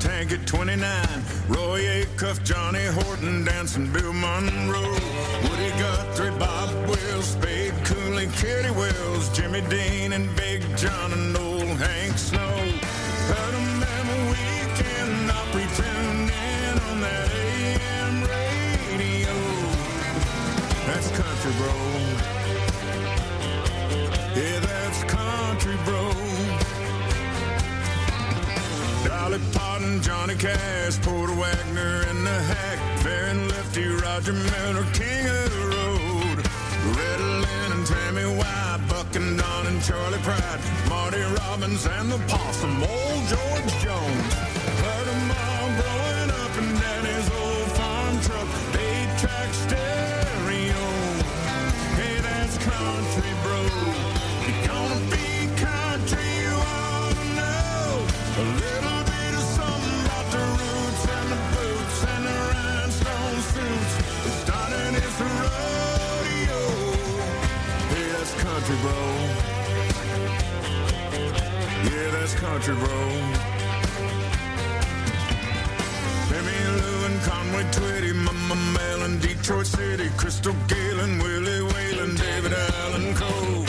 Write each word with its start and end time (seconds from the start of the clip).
We 0.00 0.08
at 0.08 0.46
29. 0.46 0.80
Roy 1.48 2.04
Acuff, 2.04 2.42
Johnny 2.44 2.84
Horton, 2.86 3.44
dancing 3.44 3.92
Bill 3.92 4.12
Monroe. 4.12 4.96
Woody 5.42 5.70
Guthrie, 5.78 6.30
Bob 6.38 6.70
Wills, 6.88 7.26
Spade 7.26 7.74
Cooley, 7.84 8.28
Kitty 8.36 8.70
Wells, 8.70 9.28
Jimmy 9.36 9.60
Dean, 9.68 10.12
and 10.12 10.34
Big 10.34 10.62
John 10.76 11.12
and 11.12 11.36
old 11.36 11.78
Hank 11.78 12.16
Snow. 12.16 12.54
Them 13.28 14.08
a 14.08 14.30
weekend, 14.30 15.26
not 15.26 15.44
pretending 15.52 16.78
on 16.88 17.00
that 17.00 17.30
AM 17.34 18.22
radio. 18.22 19.34
That's 20.86 21.10
country, 21.10 21.52
bro. 21.58 21.74
Yeah, 24.34 24.60
that's 24.60 25.04
country, 25.04 25.76
bro. 25.84 26.11
Johnny 30.00 30.36
Cash, 30.36 31.00
Porter 31.02 31.34
Wagoner, 31.34 32.04
and 32.08 32.24
the 32.24 32.30
Hag, 32.30 32.78
Faron 33.00 33.50
Lefty, 33.50 33.88
Roger 33.88 34.32
Miller, 34.32 34.86
King 34.94 35.26
of 35.26 35.50
the 35.50 35.66
Road, 35.74 36.38
Loretta 36.86 37.28
Lynn 37.42 37.72
and 37.72 37.86
Tammy 37.86 38.36
White, 38.38 38.86
Buck 38.88 39.14
and 39.16 39.36
Don 39.36 39.66
and 39.66 39.82
Charley 39.82 40.18
Pride, 40.20 40.60
Marty 40.88 41.20
Robbins 41.20 41.84
and 41.86 42.12
the 42.12 42.18
Possum, 42.28 42.82
old 42.82 43.28
George 43.28 43.82
Jones. 43.82 44.51
Country, 72.42 72.74
bro. 72.74 72.88
Emmy 76.34 76.60
Lou 76.76 77.04
and 77.06 77.20
Conway 77.22 77.62
Twitty, 77.70 78.12
Mama 78.12 78.56
Mel 78.56 79.02
and 79.02 79.22
Detroit 79.22 79.64
City, 79.64 80.10
Crystal 80.16 80.52
Gayle, 80.66 81.06
Willie 81.22 81.62
Waylon, 81.72 82.18
David 82.18 82.52
Allen 82.52 83.14
Coe, 83.14 83.64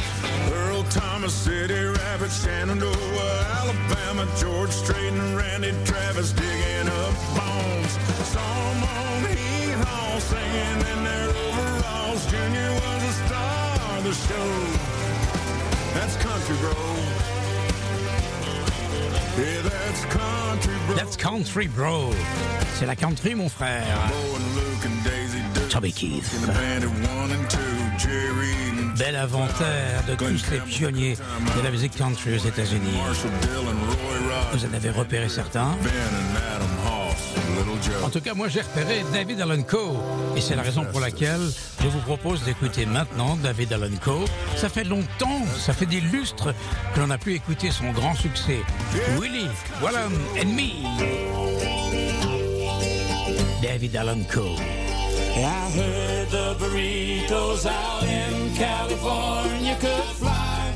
Earl 0.55 0.83
Thomas, 0.89 1.35
City 1.35 1.83
Rabbit, 1.83 2.31
Shenandoah, 2.31 3.45
Alabama, 3.61 4.27
George 4.39 4.71
Strait 4.71 5.13
and 5.13 5.37
Randy 5.37 5.71
Travis 5.85 6.31
digging 6.31 6.87
up 6.87 7.13
bones. 7.37 7.93
Some 8.33 8.83
on 8.83 9.23
Heat 9.37 9.77
Hall 9.85 10.19
singing 10.19 10.81
in 10.91 11.03
their 11.03 11.29
overalls. 11.29 12.25
Junior 12.25 12.71
was 12.73 13.03
a 13.03 13.13
star 13.27 13.97
of 13.97 14.03
the 14.03 14.13
show. 14.13 14.49
That's 15.93 16.15
country, 16.17 16.57
bro. 16.57 17.02
That's 20.95 21.17
Country 21.17 21.67
Bro. 21.67 22.11
C'est 22.75 22.85
la 22.85 22.95
country, 22.95 23.33
mon 23.33 23.49
frère. 23.49 23.83
Toby 25.69 25.91
Keith. 25.91 26.23
Bel 28.97 29.15
inventaire 29.15 30.03
de 30.07 30.15
tous 30.15 30.51
les 30.51 30.59
pionniers 30.59 31.15
de 31.57 31.63
la 31.63 31.71
musique 31.71 31.95
country 31.97 32.35
aux 32.35 32.47
États-Unis. 32.47 32.99
Vous 34.53 34.65
en 34.65 34.73
avez 34.73 34.91
repéré 34.91 35.29
certains. 35.29 35.75
En 38.03 38.09
tout 38.09 38.21
cas, 38.21 38.33
moi 38.33 38.47
j'ai 38.47 38.61
repéré 38.61 39.03
David 39.13 39.41
Allen 39.41 39.63
Coe. 39.63 39.95
Et 40.35 40.41
c'est 40.41 40.55
la 40.55 40.61
raison 40.61 40.85
pour 40.85 40.99
laquelle 40.99 41.41
je 41.81 41.87
vous 41.87 41.99
propose 41.99 42.43
d'écouter 42.43 42.85
maintenant 42.85 43.37
David 43.41 43.73
Allen 43.73 43.97
Coe. 44.03 44.25
Ça 44.55 44.69
fait 44.69 44.83
longtemps, 44.83 45.41
ça 45.57 45.73
fait 45.73 45.85
des 45.85 46.01
lustres 46.01 46.53
que 46.93 46.99
l'on 46.99 47.09
a 47.09 47.17
pu 47.17 47.33
écouter 47.33 47.71
son 47.71 47.91
grand 47.91 48.15
succès. 48.15 48.59
Willie, 49.19 49.49
Wallen 49.81 50.11
and 50.39 50.49
Me. 50.53 50.83
David 53.61 53.95
Allen 53.95 54.25
Coe. 54.31 54.55
I 55.35 55.71
heard 55.71 56.29
the 56.29 56.55
burritos 56.59 57.65
out 57.65 58.03
in 58.03 58.53
California 58.55 59.75
could 59.79 60.03
fly 60.19 60.73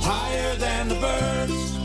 higher 0.00 0.56
than 0.56 0.88
the 0.88 0.94
birds. 0.94 1.76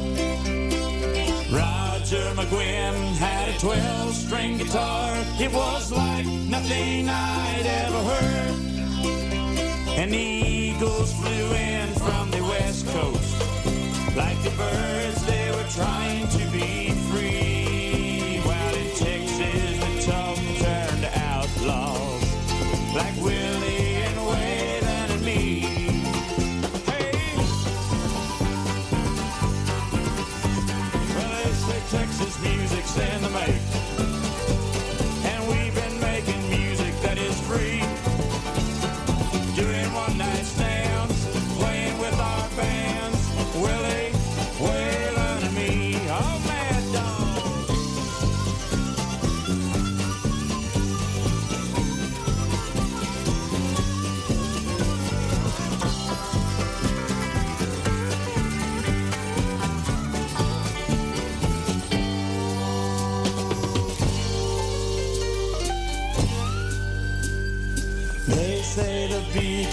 Roger 1.51 2.33
McGuinn 2.35 3.04
had 3.25 3.50
a 3.50 3.58
12 3.59 4.13
string 4.13 4.58
guitar. 4.58 5.16
It 5.40 5.52
was 5.52 5.91
like 5.91 6.25
nothing 6.25 7.09
I'd 7.09 7.66
ever 7.84 8.02
heard. 8.13 8.56
And 10.00 10.12
the 10.12 10.18
eagles 10.18 11.13
flew 11.13 11.47
in 11.53 11.88
from 11.94 12.31
the 12.31 12.41
west 12.41 12.86
coast. 12.88 13.36
Like 14.16 14.41
the 14.44 14.52
birds, 14.52 15.25
they 15.25 15.52
were 15.52 15.69
trying 15.69 16.28
to 16.30 16.44
be 16.52 16.91
free. 17.09 17.54
In 32.97 33.22
the 33.22 33.29
make. 33.29 33.64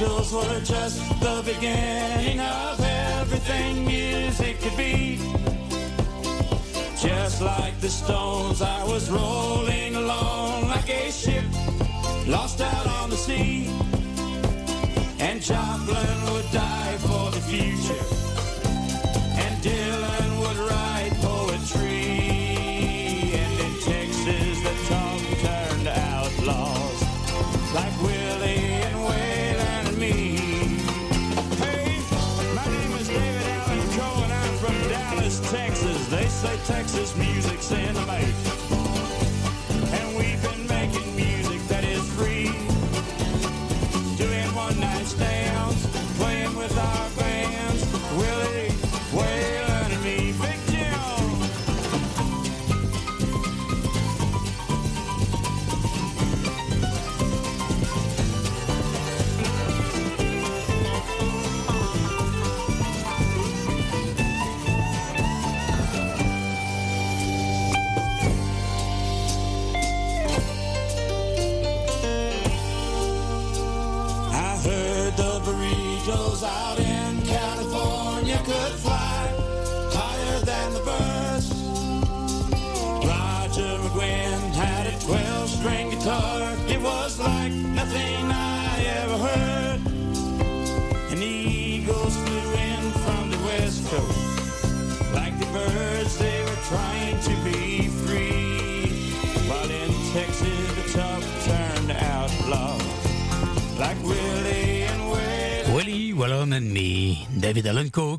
Beatles 0.02 0.32
were 0.32 0.60
just 0.64 0.99
the 1.20 1.43
beginning 1.44 2.40
of 2.40 2.81
everything 2.81 3.87
music 3.87 4.60
could 4.60 4.76
be. 4.76 5.19
Just 7.00 7.40
like 7.40 7.78
the 7.81 7.88
Stones, 7.88 8.62
I 8.62 8.82
was 8.84 9.08
rolling 9.10 9.94
along 9.94 10.66
like 10.66 10.88
a 10.88 11.12
ship 11.12 11.44
lost 12.26 12.60
out 12.60 12.87
on 12.88 13.10
the 13.10 13.16
sea. 13.16 13.69
And 15.20 15.40
Joplin 15.40 16.32
would 16.32 16.50
die 16.50 16.96
for 16.98 17.31
the 17.31 17.40
future. 17.40 18.01
Texas. 36.42 37.12
They 37.12 37.31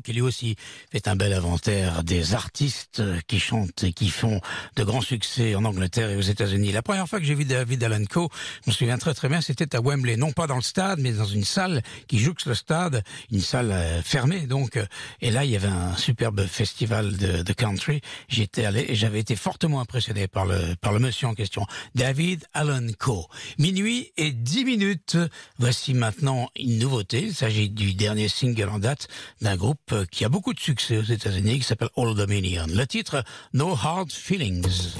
Qui 0.04 0.12
lui 0.12 0.20
aussi 0.20 0.56
fait 0.92 1.08
un 1.08 1.16
bel 1.16 1.32
inventaire 1.32 2.04
des 2.04 2.34
artistes 2.34 2.83
qui 3.26 3.38
chantent 3.40 3.82
et 3.84 3.92
qui 3.92 4.08
font 4.08 4.40
de 4.76 4.84
grands 4.84 5.00
succès 5.00 5.54
en 5.54 5.64
Angleterre 5.64 6.10
et 6.10 6.16
aux 6.16 6.20
États-Unis. 6.20 6.72
La 6.72 6.82
première 6.82 7.08
fois 7.08 7.20
que 7.20 7.24
j'ai 7.24 7.34
vu 7.34 7.44
David 7.44 7.82
Allen 7.84 8.06
Coe, 8.06 8.28
je 8.64 8.70
me 8.70 8.74
souviens 8.74 8.98
très 8.98 9.14
très 9.14 9.28
bien, 9.28 9.40
c'était 9.40 9.74
à 9.76 9.80
Wembley, 9.80 10.16
non 10.16 10.32
pas 10.32 10.46
dans 10.46 10.56
le 10.56 10.62
stade, 10.62 10.98
mais 11.00 11.12
dans 11.12 11.24
une 11.24 11.44
salle 11.44 11.82
qui 12.08 12.18
jouxte 12.18 12.46
le 12.46 12.54
stade, 12.54 13.02
une 13.32 13.40
salle 13.40 13.70
euh, 13.72 14.02
fermée 14.02 14.46
donc. 14.46 14.76
euh, 14.76 14.86
Et 15.20 15.30
là, 15.30 15.44
il 15.44 15.50
y 15.50 15.56
avait 15.56 15.68
un 15.68 15.96
superbe 15.96 16.46
festival 16.46 17.16
de, 17.16 17.52
country. 17.52 18.00
J'étais 18.28 18.64
allé 18.64 18.84
et 18.88 18.94
j'avais 18.96 19.20
été 19.20 19.36
fortement 19.36 19.80
impressionné 19.80 20.26
par 20.26 20.44
le 20.44 20.74
par 20.80 20.92
le 20.92 20.98
monsieur 20.98 21.28
en 21.28 21.34
question, 21.34 21.66
David 21.94 22.44
Allen 22.52 22.94
Coe. 22.96 23.26
Minuit 23.58 24.12
et 24.16 24.32
dix 24.32 24.64
minutes. 24.64 25.16
Voici 25.58 25.94
maintenant 25.94 26.48
une 26.58 26.78
nouveauté. 26.78 27.22
Il 27.22 27.34
s'agit 27.34 27.68
du 27.70 27.94
dernier 27.94 28.28
single 28.28 28.68
en 28.68 28.78
date 28.80 29.08
d'un 29.40 29.56
groupe 29.56 29.92
euh, 29.92 30.04
qui 30.10 30.24
a 30.24 30.28
beaucoup 30.28 30.52
de 30.52 30.60
succès 30.60 30.98
aux 30.98 31.02
États-Unis, 31.02 31.58
qui 31.58 31.64
s'appelle 31.64 31.90
Old 31.96 32.16
Dominion. 32.16 32.66
Titre 32.86 33.24
No 33.52 33.74
Hard 33.74 34.10
Feelings. 34.10 34.96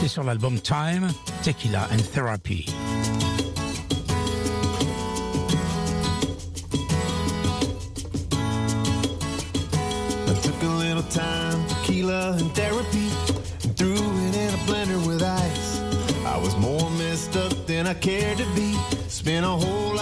C'est 0.00 0.08
sur 0.08 0.22
l'album 0.22 0.60
Time, 0.60 1.08
Tequila 1.42 1.88
and 1.90 2.02
Therapy. 2.12 2.66
I 10.98 11.00
time, 11.10 11.64
tequila 11.68 12.32
and 12.38 12.52
therapy, 12.56 13.08
and 13.62 13.76
threw 13.76 13.94
it 13.94 14.34
in 14.34 14.52
a 14.52 14.58
blender 14.66 15.06
with 15.06 15.22
ice. 15.22 15.80
I 16.26 16.36
was 16.38 16.56
more 16.56 16.90
messed 16.98 17.36
up 17.36 17.66
than 17.66 17.86
I 17.86 17.94
cared 17.94 18.38
to 18.38 18.46
be. 18.56 18.76
Spent 19.08 19.46
a 19.46 19.50
whole 19.50 19.97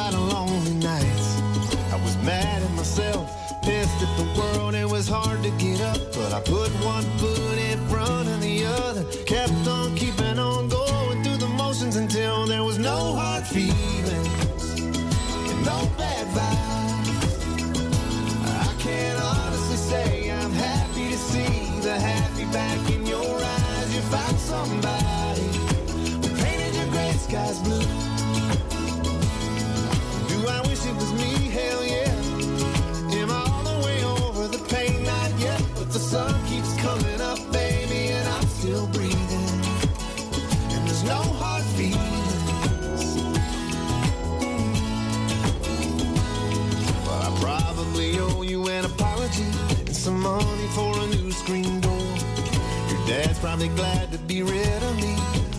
Probably 53.40 53.68
glad 53.68 54.10
to 54.12 54.18
be 54.18 54.42
rid 54.42 54.82
of 54.82 54.96
me, 54.96 55.14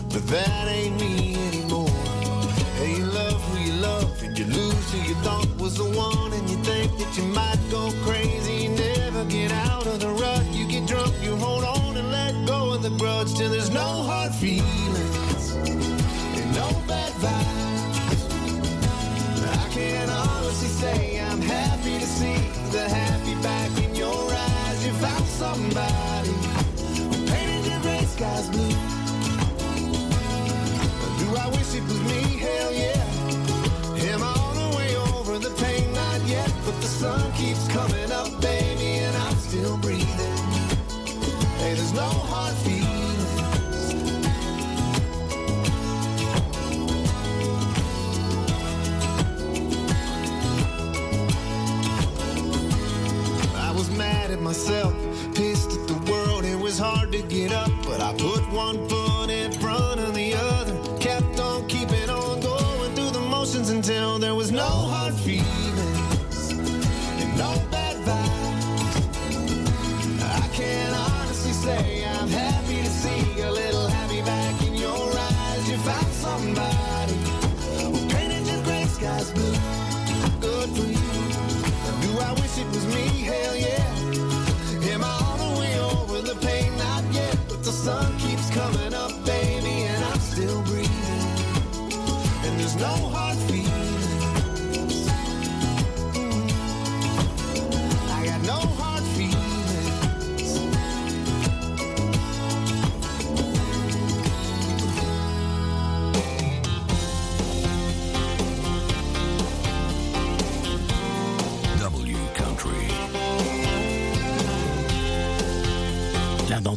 but 0.09 0.27
that 0.27 0.67
ain't 0.67 0.99
me 0.99 1.35
anymore. 1.47 1.89
Hey, 2.77 2.97
you 2.97 3.05
love 3.05 3.41
who 3.43 3.59
you 3.59 3.73
love, 3.79 4.21
and 4.23 4.37
you 4.37 4.45
lose 4.45 4.91
who 4.91 4.99
you 5.07 5.15
thought 5.23 5.47
was 5.57 5.77
the 5.77 5.85
one, 5.85 6.33
and 6.33 6.49
you 6.49 6.57
think 6.57 6.97
that 6.97 7.17
you 7.17 7.23
might 7.23 7.59
go 7.71 7.91
crazy. 8.03 8.65
You 8.65 8.69
never 8.69 9.23
get 9.25 9.51
out 9.51 9.87
of 9.87 9.99
the 9.99 10.09
rut. 10.09 10.43
You 10.51 10.67
get 10.67 10.85
drunk, 10.87 11.13
you 11.23 11.35
hold 11.37 11.63
on 11.63 11.95
and 11.95 12.11
let 12.11 12.33
go 12.45 12.73
of 12.73 12.83
the 12.83 12.89
grudge 12.89 13.33
till 13.35 13.49
there's 13.49 13.69
no 13.69 14.03
hard 14.03 14.33
feelings 14.33 15.55
and 15.55 16.55
no 16.55 16.67
bad 16.87 17.13
vibes. 17.23 18.19
I 19.47 19.69
can 19.69 20.09
honestly 20.09 20.67
say 20.67 21.19
I'm 21.21 21.41
happy 21.41 21.99
to 21.99 22.05
see 22.05 22.37
the 22.71 22.89
happy 22.89 23.35
back 23.41 23.71
in 23.81 23.95
your 23.95 24.33
eyes. 24.33 24.85
You 24.85 24.93
found 24.93 25.25
somebody 25.25 26.66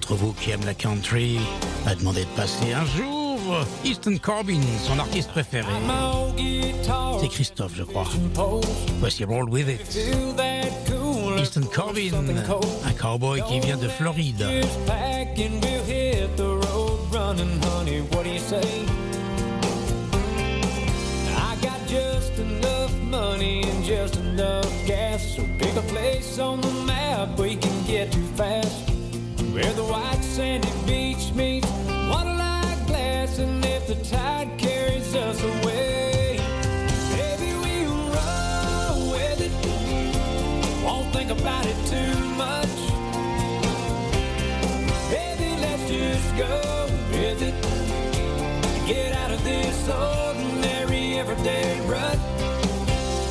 d'entre 0.00 0.14
vous 0.14 0.32
qui 0.32 0.50
aime 0.50 0.64
la 0.64 0.72
country 0.72 1.38
m'a 1.84 1.94
demandé 1.94 2.22
de 2.22 2.30
passer 2.36 2.72
un 2.72 2.86
jour 2.86 3.38
Easton 3.84 4.16
Corbin, 4.16 4.60
son 4.86 4.98
artiste 4.98 5.30
préféré. 5.30 5.66
C'est 7.20 7.28
Christophe, 7.28 7.72
je 7.76 7.82
crois. 7.82 8.06
Voici 9.00 9.24
Roll 9.24 9.50
With 9.50 9.68
It. 9.68 9.98
Easton 11.38 11.62
Corbin, 11.74 12.12
un 12.86 12.92
cowboy 12.92 13.42
qui 13.46 13.60
vient 13.60 13.76
de 13.76 13.88
Floride. 13.88 14.46
Just 21.88 22.38
you 22.38 22.44
enough 22.44 22.92
money 23.02 23.64
and 23.64 23.84
just 23.84 24.14
enough 24.14 24.70
gas, 24.86 25.34
so 25.34 25.42
pick 25.58 25.74
a 25.74 25.82
place 25.88 26.38
on 26.38 26.60
the 26.60 26.70
map 26.86 27.36
we 27.36 27.56
can 27.56 27.84
get 27.84 28.12
to 28.12 28.20
fast. 28.36 28.89
Where 29.52 29.72
the 29.74 29.82
white 29.84 30.22
sandy 30.22 30.70
beach 30.86 31.34
meets 31.34 31.68
water-like 32.08 32.86
glass, 32.86 33.38
and 33.40 33.64
if 33.64 33.88
the 33.88 33.96
tide 34.08 34.48
carries 34.56 35.14
us 35.14 35.42
away, 35.42 36.38
maybe 37.10 37.52
we'll 37.58 38.04
roll 38.14 39.10
with 39.10 39.40
it. 39.40 39.52
Won't 40.84 41.12
think 41.12 41.30
about 41.30 41.66
it 41.66 41.76
too 41.90 42.14
much. 42.36 42.76
Baby, 45.10 45.50
let's 45.60 45.88
just 45.88 46.36
go 46.36 46.86
with 47.10 47.42
it. 47.42 47.54
Get 48.86 49.12
out 49.16 49.32
of 49.32 49.42
this 49.42 49.88
ordinary 49.88 51.18
everyday 51.18 51.80
rut. 51.86 52.18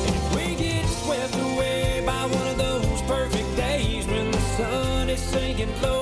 And 0.06 0.14
if 0.14 0.34
we 0.36 0.54
get 0.54 0.86
swept 0.86 1.34
away 1.34 2.02
by 2.04 2.26
one 2.26 2.46
of 2.46 2.58
those 2.58 3.02
perfect 3.02 3.56
days 3.56 4.06
when 4.06 4.30
the 4.30 4.40
sun 4.56 5.08
is 5.08 5.20
sinking 5.20 5.72
low 5.80 5.99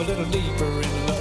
a 0.00 0.02
little 0.02 0.24
deeper 0.26 0.80
in 0.80 1.06
love. 1.06 1.19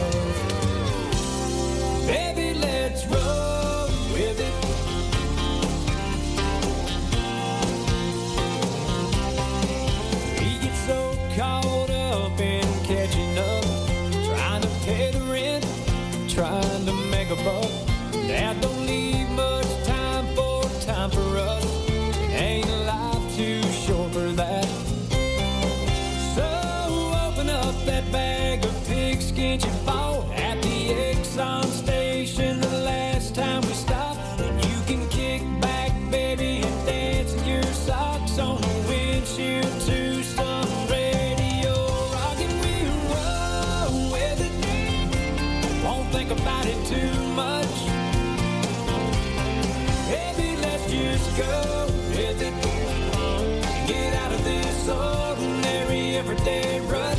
Everyday 56.40 56.80
rut. 56.82 57.18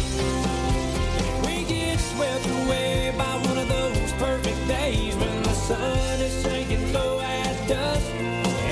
We 1.44 1.64
get 1.64 1.98
swept 1.98 2.46
away 2.46 3.12
by 3.16 3.36
one 3.48 3.58
of 3.58 3.68
those 3.68 4.12
perfect 4.12 4.66
days 4.68 5.14
when 5.16 5.42
the 5.42 5.52
sun 5.52 6.20
is 6.20 6.32
sinking 6.42 6.92
low 6.92 7.20
at 7.20 7.68
dusk 7.68 8.06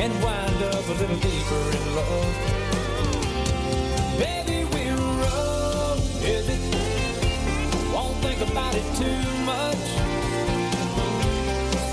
and 0.00 0.12
wind 0.22 0.62
up 0.62 0.88
a 0.88 0.92
little 0.92 1.16
deeper 1.16 1.64
in 1.76 1.94
love. 1.96 2.36
Baby, 4.18 4.64
with 4.64 6.48
it. 6.48 6.60
Won't 7.92 8.16
think 8.18 8.40
about 8.40 8.74
it 8.74 8.86
too 8.96 9.22
much. 9.44 9.84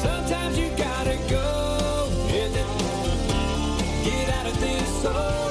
Sometimes 0.01 0.57
you 0.57 0.69
gotta 0.77 1.17
go 1.29 2.07
with 2.27 2.55
it. 2.55 2.67
Get 4.05 4.29
out 4.29 4.45
of 4.47 4.59
this 4.59 5.05
ordinary 5.05 5.44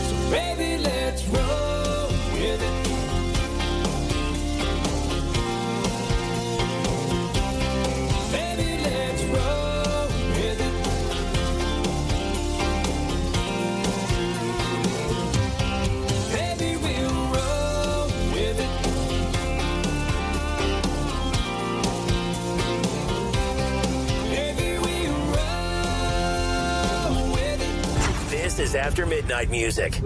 So 0.08 0.30
baby, 0.30 0.82
let's 0.82 1.24
roll 1.26 1.71
is 28.72 28.76
After 28.76 29.06
Midnight 29.06 29.50
Music. 29.50 30.00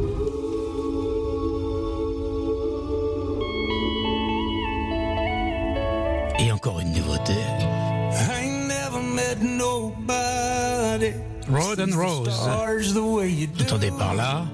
Et 6.38 6.52
encore 6.52 6.80
une 6.80 6.92
nouveauté. 6.92 7.34
I 7.34 8.48
never 8.66 9.02
met 9.02 9.40
nobody. 9.40 11.12
Rod 11.48 11.80
and 11.80 11.94
Rose. 11.94 12.34
Stars 12.34 12.92
the 12.94 13.02
way 13.02 13.28
you 13.28 13.46
do. 13.46 13.64
Entendez 13.64 13.90
par 13.90 14.14
là 14.14 14.46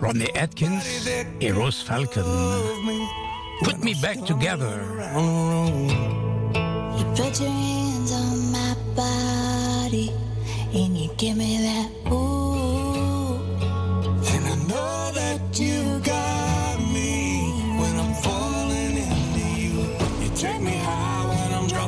Rodney 0.00 0.28
Atkins 0.34 0.80
et 1.40 1.52
Rose 1.52 1.82
Falcon. 1.82 2.24
Put 3.62 3.82
me 3.82 3.94
back 4.00 4.24
together. 4.24 4.80
You 6.96 7.04
put 7.14 7.40
your 7.40 7.50
hands 7.50 8.12
on 8.12 8.52
my 8.52 8.74
body 8.94 10.12
and 10.72 10.96
you 10.96 11.10
give 11.16 11.36
me 11.36 11.59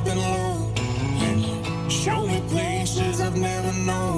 I'm. 0.04 0.72
And 1.26 1.92
show 1.92 2.26
me 2.26 2.42
places 2.48 3.20
I've 3.20 3.36
never 3.36 3.72
known. 3.72 4.11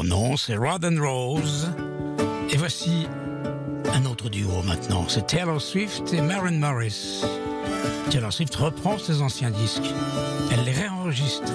Leur 0.00 0.18
nom, 0.18 0.36
c'est 0.38 0.56
Rod 0.56 0.82
and 0.82 0.98
Rose. 0.98 1.68
Et 2.48 2.56
voici 2.56 3.06
un 3.92 4.06
autre 4.06 4.30
duo 4.30 4.62
maintenant. 4.62 5.04
C'est 5.08 5.26
Taylor 5.26 5.60
Swift 5.60 6.14
et 6.14 6.22
Maren 6.22 6.58
Morris. 6.58 7.22
Taylor 8.08 8.32
Swift 8.32 8.54
reprend 8.56 8.96
ses 8.96 9.20
anciens 9.20 9.50
disques. 9.50 9.92
Elle 10.52 10.64
les 10.64 10.72
réenregistre. 10.72 11.52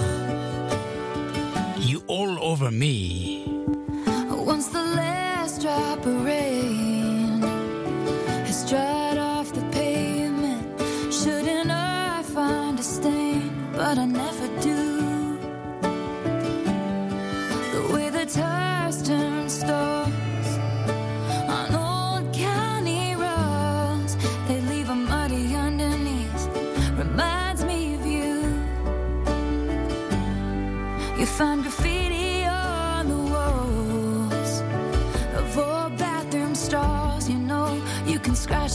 You 1.80 2.02
All 2.08 2.38
Over 2.40 2.70
Me. 2.70 3.46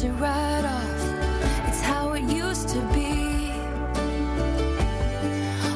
it 0.04 0.10
right 0.12 0.64
off. 0.64 1.68
It's 1.68 1.80
how 1.80 2.12
it 2.12 2.22
used 2.22 2.68
to 2.70 2.80
be. 2.94 3.52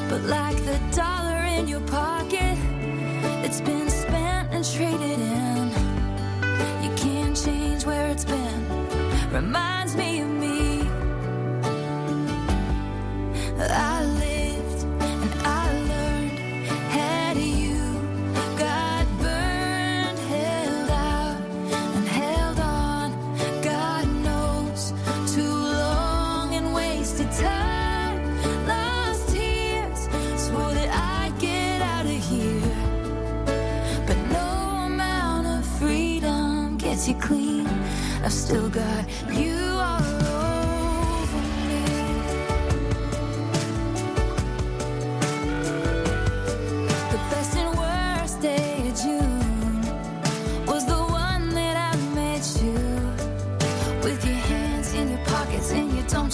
But 0.09 0.21
like 0.23 0.57
the 0.65 0.79
dollar 0.95 1.43
in 1.43 1.67
your 1.67 1.81
pocket 1.81 2.57
it's 3.43 3.61
been 3.61 3.89
spent 3.89 4.51
and 4.51 4.65
traded 4.65 5.19
in, 5.19 5.69
you 6.83 6.91
can't 6.95 7.37
change 7.37 7.85
where 7.85 8.07
it's 8.07 8.25
been. 8.25 8.61
Reminds 9.31 9.95
me 9.95 10.21
of 10.21 10.29
me. 10.29 10.81
I 13.59 14.14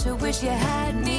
to 0.01 0.15
wish 0.15 0.41
you 0.41 0.49
had 0.49 0.95
me 0.95 1.10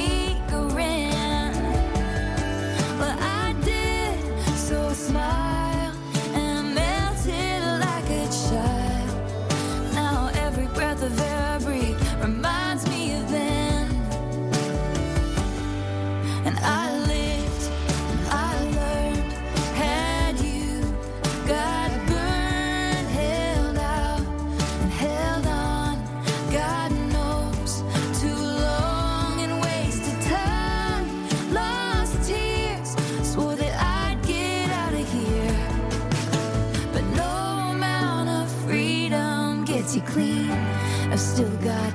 God. 41.63 41.92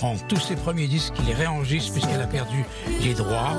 Qui 0.00 0.06
reprend 0.06 0.26
tous 0.28 0.40
ses 0.40 0.56
premiers 0.56 0.86
disques, 0.86 1.14
qui 1.14 1.22
les 1.22 1.34
réenregistre 1.34 1.92
puisqu'elle 1.92 2.20
a 2.20 2.26
perdu 2.26 2.64
les 3.02 3.14
droits. 3.14 3.54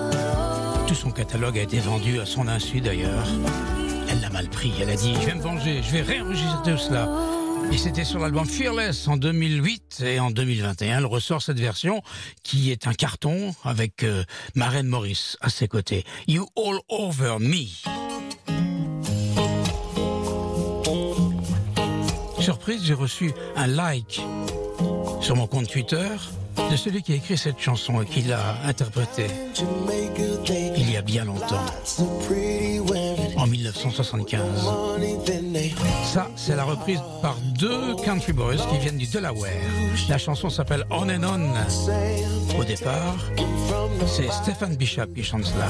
Tout 0.87 0.95
son 0.95 1.11
catalogue 1.11 1.57
a 1.57 1.61
été 1.61 1.79
vendu 1.79 2.19
à 2.19 2.25
son 2.25 2.47
insu 2.47 2.81
d'ailleurs. 2.81 3.27
Elle 4.09 4.21
l'a 4.21 4.29
mal 4.29 4.49
pris, 4.49 4.73
elle 4.81 4.89
a 4.89 4.95
dit 4.95 5.13
je 5.21 5.25
vais 5.27 5.35
me 5.35 5.41
venger, 5.41 5.81
je 5.83 5.91
vais 5.91 6.01
réenregistrer 6.01 6.57
tout 6.63 6.77
cela. 6.77 7.07
Et 7.71 7.77
c'était 7.77 8.03
sur 8.03 8.19
l'album 8.19 8.45
Fearless 8.45 9.07
en 9.07 9.17
2008 9.17 10.03
et 10.05 10.19
en 10.19 10.31
2021, 10.31 10.97
elle 10.97 11.05
ressort 11.05 11.41
cette 11.41 11.59
version 11.59 12.01
qui 12.43 12.71
est 12.71 12.87
un 12.87 12.93
carton 12.93 13.53
avec 13.63 14.03
euh, 14.03 14.23
Maren 14.55 14.87
Morris 14.87 15.35
à 15.41 15.49
ses 15.49 15.67
côtés. 15.67 16.03
You 16.27 16.47
All 16.57 16.79
Over 16.89 17.37
Me. 17.39 17.67
Surprise, 22.41 22.81
j'ai 22.83 22.95
reçu 22.95 23.31
un 23.55 23.67
like 23.67 24.21
sur 25.21 25.35
mon 25.35 25.47
compte 25.47 25.67
Twitter 25.67 26.07
de 26.69 26.75
celui 26.75 27.01
qui 27.01 27.13
a 27.13 27.15
écrit 27.15 27.37
cette 27.37 27.59
chanson 27.59 28.01
et 28.01 28.05
qui 28.05 28.21
l'a 28.21 28.57
interprétée 28.65 29.27
il 30.77 30.91
y 30.91 30.97
a 30.97 31.01
bien 31.01 31.25
longtemps, 31.25 31.65
en 33.37 33.47
1975. 33.47 34.41
Ça, 36.03 36.29
c'est 36.35 36.55
la 36.55 36.63
reprise 36.63 36.99
par 37.21 37.35
deux 37.57 37.95
country 38.03 38.33
boys 38.33 38.57
qui 38.69 38.77
viennent 38.79 38.97
du 38.97 39.07
Delaware. 39.07 39.51
La 40.09 40.17
chanson 40.17 40.49
s'appelle 40.49 40.85
On 40.89 41.09
and 41.09 41.23
On. 41.23 42.59
Au 42.59 42.63
départ, 42.63 43.17
c'est 44.07 44.31
Stephen 44.31 44.75
Bishop 44.75 45.07
qui 45.15 45.23
chante 45.23 45.45
cela. 45.45 45.67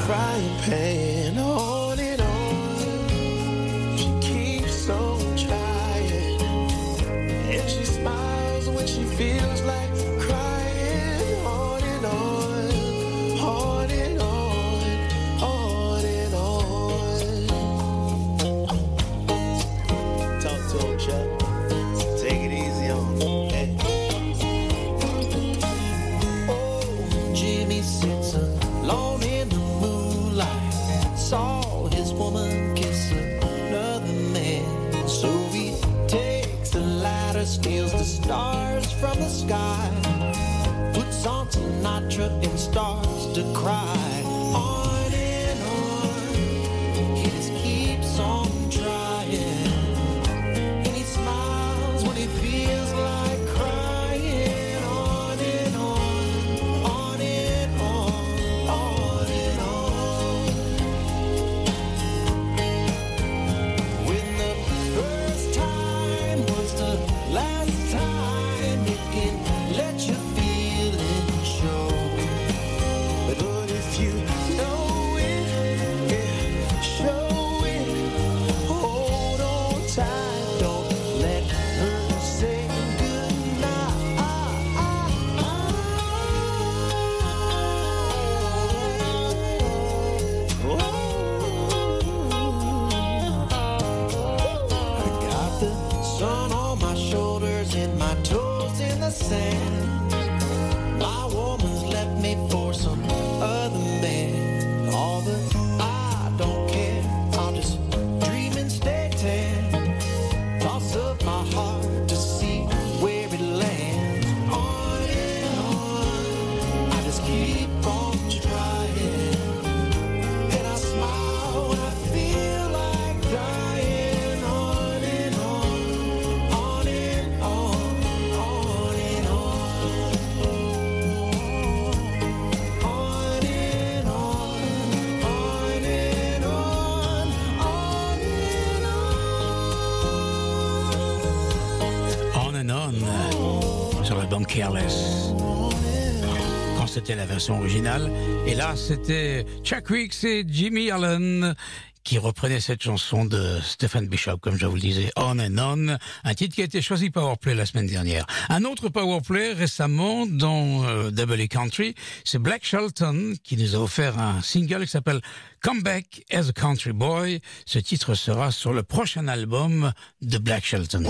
Quand 146.78 146.88
c'était 146.88 147.16
la 147.16 147.26
version 147.26 147.60
originale. 147.60 148.12
Et 148.46 148.56
là, 148.56 148.76
c'était 148.76 149.46
Chuck 149.64 149.90
Weeks 149.90 150.24
et 150.24 150.44
Jimmy 150.48 150.92
Allen 150.92 151.56
qui 152.04 152.18
reprenaient 152.18 152.60
cette 152.60 152.82
chanson 152.82 153.26
de 153.26 153.60
Stephen 153.62 154.08
Bishop, 154.08 154.38
comme 154.38 154.58
je 154.58 154.66
vous 154.66 154.76
le 154.76 154.82
disais, 154.82 155.12
On 155.16 155.40
and 155.40 155.58
On, 155.58 155.98
un 156.24 156.34
titre 156.34 156.56
qui 156.56 156.62
a 156.62 156.66
été 156.66 156.82
choisi 156.82 157.10
Powerplay 157.10 157.54
la 157.54 157.66
semaine 157.66 157.88
dernière. 157.88 158.26
Un 158.50 158.66
autre 158.66 158.90
Powerplay 158.90 159.54
récemment 159.54 160.26
dans 160.26 160.84
euh, 160.86 161.12
Country, 161.50 161.96
c'est 162.24 162.40
Black 162.40 162.66
Shelton 162.66 163.34
qui 163.44 163.58
nous 163.58 163.76
a 163.76 163.80
offert 163.80 164.20
un 164.20 164.42
single 164.42 164.86
qui 164.86 164.92
s'appelle 164.92 165.22
Come 165.62 165.82
Back 165.82 166.24
as 166.32 166.50
a 166.50 166.54
Country 166.54 166.94
Boy. 166.94 167.42
Ce 167.66 167.80
titre 167.80 168.16
sera 168.16 168.52
sur 168.52 168.74
le 168.74 168.84
prochain 168.84 169.28
album 169.28 169.92
de 170.22 170.38
Black 170.38 170.66
Shelton. 170.66 171.04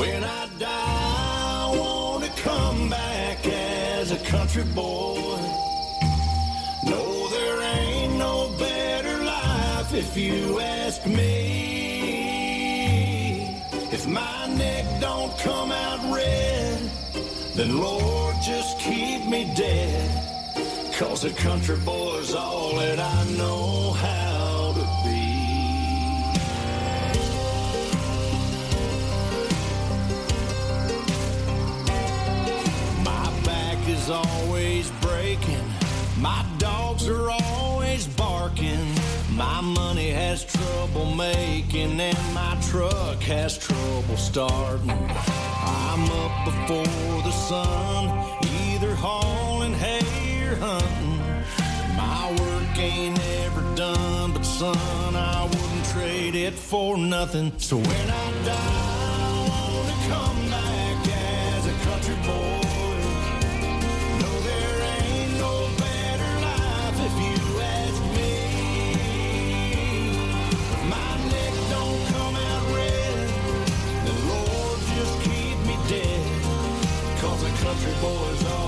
Country 4.32 4.64
boy. 4.64 5.38
No, 6.86 7.28
there 7.36 7.62
ain't 7.62 8.16
no 8.16 8.50
better 8.58 9.18
life 9.26 9.94
if 9.94 10.16
you 10.16 10.62
ask 10.62 11.06
me. 11.06 11.42
If 13.92 14.08
my 14.08 14.48
neck 14.56 14.86
don't 15.02 15.38
come 15.40 15.74
out 15.74 16.00
red, 16.16 16.80
then 17.56 17.78
Lord, 17.78 18.36
just 18.42 18.80
keep 18.80 19.26
me 19.26 19.52
dead. 19.54 20.10
Cause 20.98 21.26
a 21.26 21.32
country 21.32 21.76
boy's 21.84 22.34
all 22.34 22.76
that 22.78 23.00
I 23.00 23.24
know 23.38 23.92
how 23.92 24.31
is 34.02 34.10
always 34.10 34.90
breaking. 35.02 35.64
My 36.18 36.46
dogs 36.58 37.08
are 37.08 37.30
always 37.30 38.08
barking. 38.08 38.86
My 39.36 39.62
money 39.62 40.10
has 40.10 40.44
trouble 40.44 41.14
making, 41.14 42.00
and 42.00 42.18
my 42.34 42.58
truck 42.70 43.20
has 43.22 43.58
trouble 43.58 44.18
starting. 44.18 44.90
I'm 44.90 46.04
up 46.24 46.36
before 46.46 47.22
the 47.28 47.32
sun, 47.32 48.04
either 48.64 48.96
hauling 48.96 49.74
hay 49.74 50.48
or 50.48 50.56
hunting. 50.56 51.20
My 51.96 52.32
work 52.42 52.78
ain't 52.78 53.20
ever 53.46 53.76
done, 53.76 54.34
but 54.34 54.44
son, 54.44 55.16
I 55.16 55.44
wouldn't 55.46 55.86
trade 55.94 56.36
it 56.36 56.54
for 56.54 56.98
nothing. 56.98 57.54
So 57.58 57.78
when 57.78 58.10
I 58.10 58.32
die, 58.46 59.02
I 59.28 59.46
wanna 59.52 59.98
come 60.12 60.50
back 60.50 61.08
as 61.08 61.68
a 61.68 61.76
country 61.86 62.16
boy. 62.26 62.61
country 77.72 77.94
boys 78.02 78.46
are. 78.48 78.61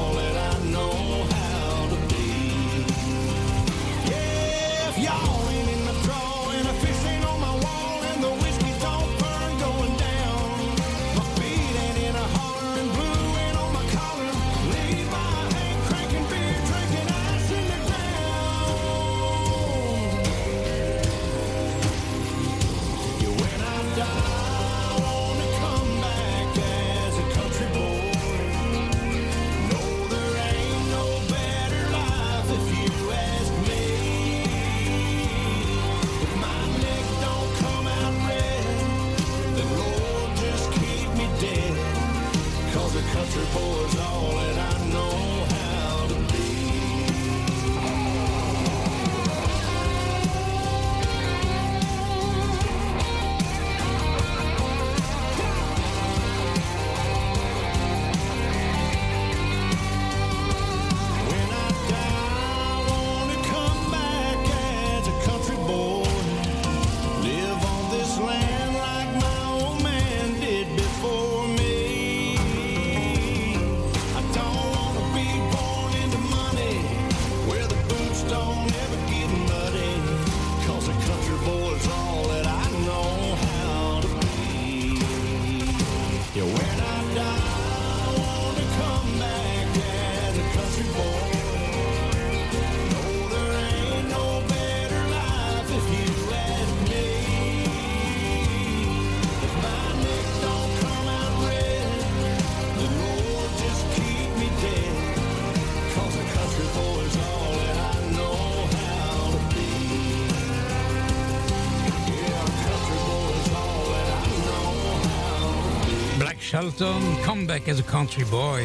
Come 117.25 117.45
Back 117.45 117.67
as 117.67 117.79
a 117.79 117.83
Country 117.83 118.23
Boy. 118.23 118.63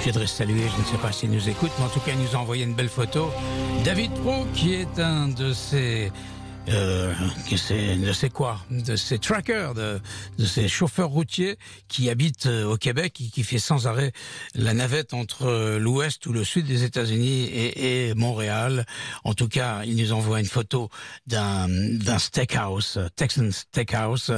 Je 0.00 0.10
voudrais 0.10 0.26
saluer, 0.26 0.64
je 0.76 0.82
ne 0.82 0.86
sais 0.86 0.98
pas 1.00 1.12
s'il 1.12 1.30
nous 1.30 1.48
écoute, 1.48 1.70
mais 1.78 1.86
en 1.86 1.88
tout 1.88 2.00
cas, 2.00 2.12
il 2.12 2.20
nous 2.22 2.36
a 2.36 2.38
envoyé 2.38 2.64
une 2.64 2.74
belle 2.74 2.90
photo. 2.90 3.30
David 3.84 4.12
Pro, 4.22 4.44
qui 4.54 4.74
est 4.74 4.98
un 4.98 5.28
de 5.28 5.54
ses 5.54 6.12
euh, 6.70 7.14
de 7.50 8.12
ces 8.12 8.30
quoi 8.30 8.60
de 8.70 8.96
ces 8.96 9.18
trackers 9.18 9.74
de, 9.74 10.00
de 10.38 10.44
ces 10.44 10.68
chauffeurs 10.68 11.08
routiers 11.08 11.56
qui 11.88 12.10
habitent 12.10 12.46
euh, 12.46 12.64
au 12.64 12.76
Québec 12.76 13.20
et 13.20 13.28
qui 13.28 13.42
fait 13.42 13.58
sans 13.58 13.86
arrêt 13.86 14.12
la 14.54 14.74
navette 14.74 15.14
entre 15.14 15.46
euh, 15.46 15.78
l'ouest 15.78 16.26
ou 16.26 16.32
le 16.32 16.44
sud 16.44 16.66
des 16.66 16.84
États-Unis 16.84 17.44
et, 17.44 18.08
et 18.08 18.14
Montréal. 18.14 18.86
En 19.24 19.34
tout 19.34 19.48
cas 19.48 19.84
il 19.84 19.96
nous 19.96 20.12
envoie 20.12 20.40
une 20.40 20.46
photo 20.46 20.90
d'un 21.26 21.68
d'un 21.68 22.18
steakhouse 22.18 22.98
Texan 23.16 23.50
Steakhouse. 23.50 24.32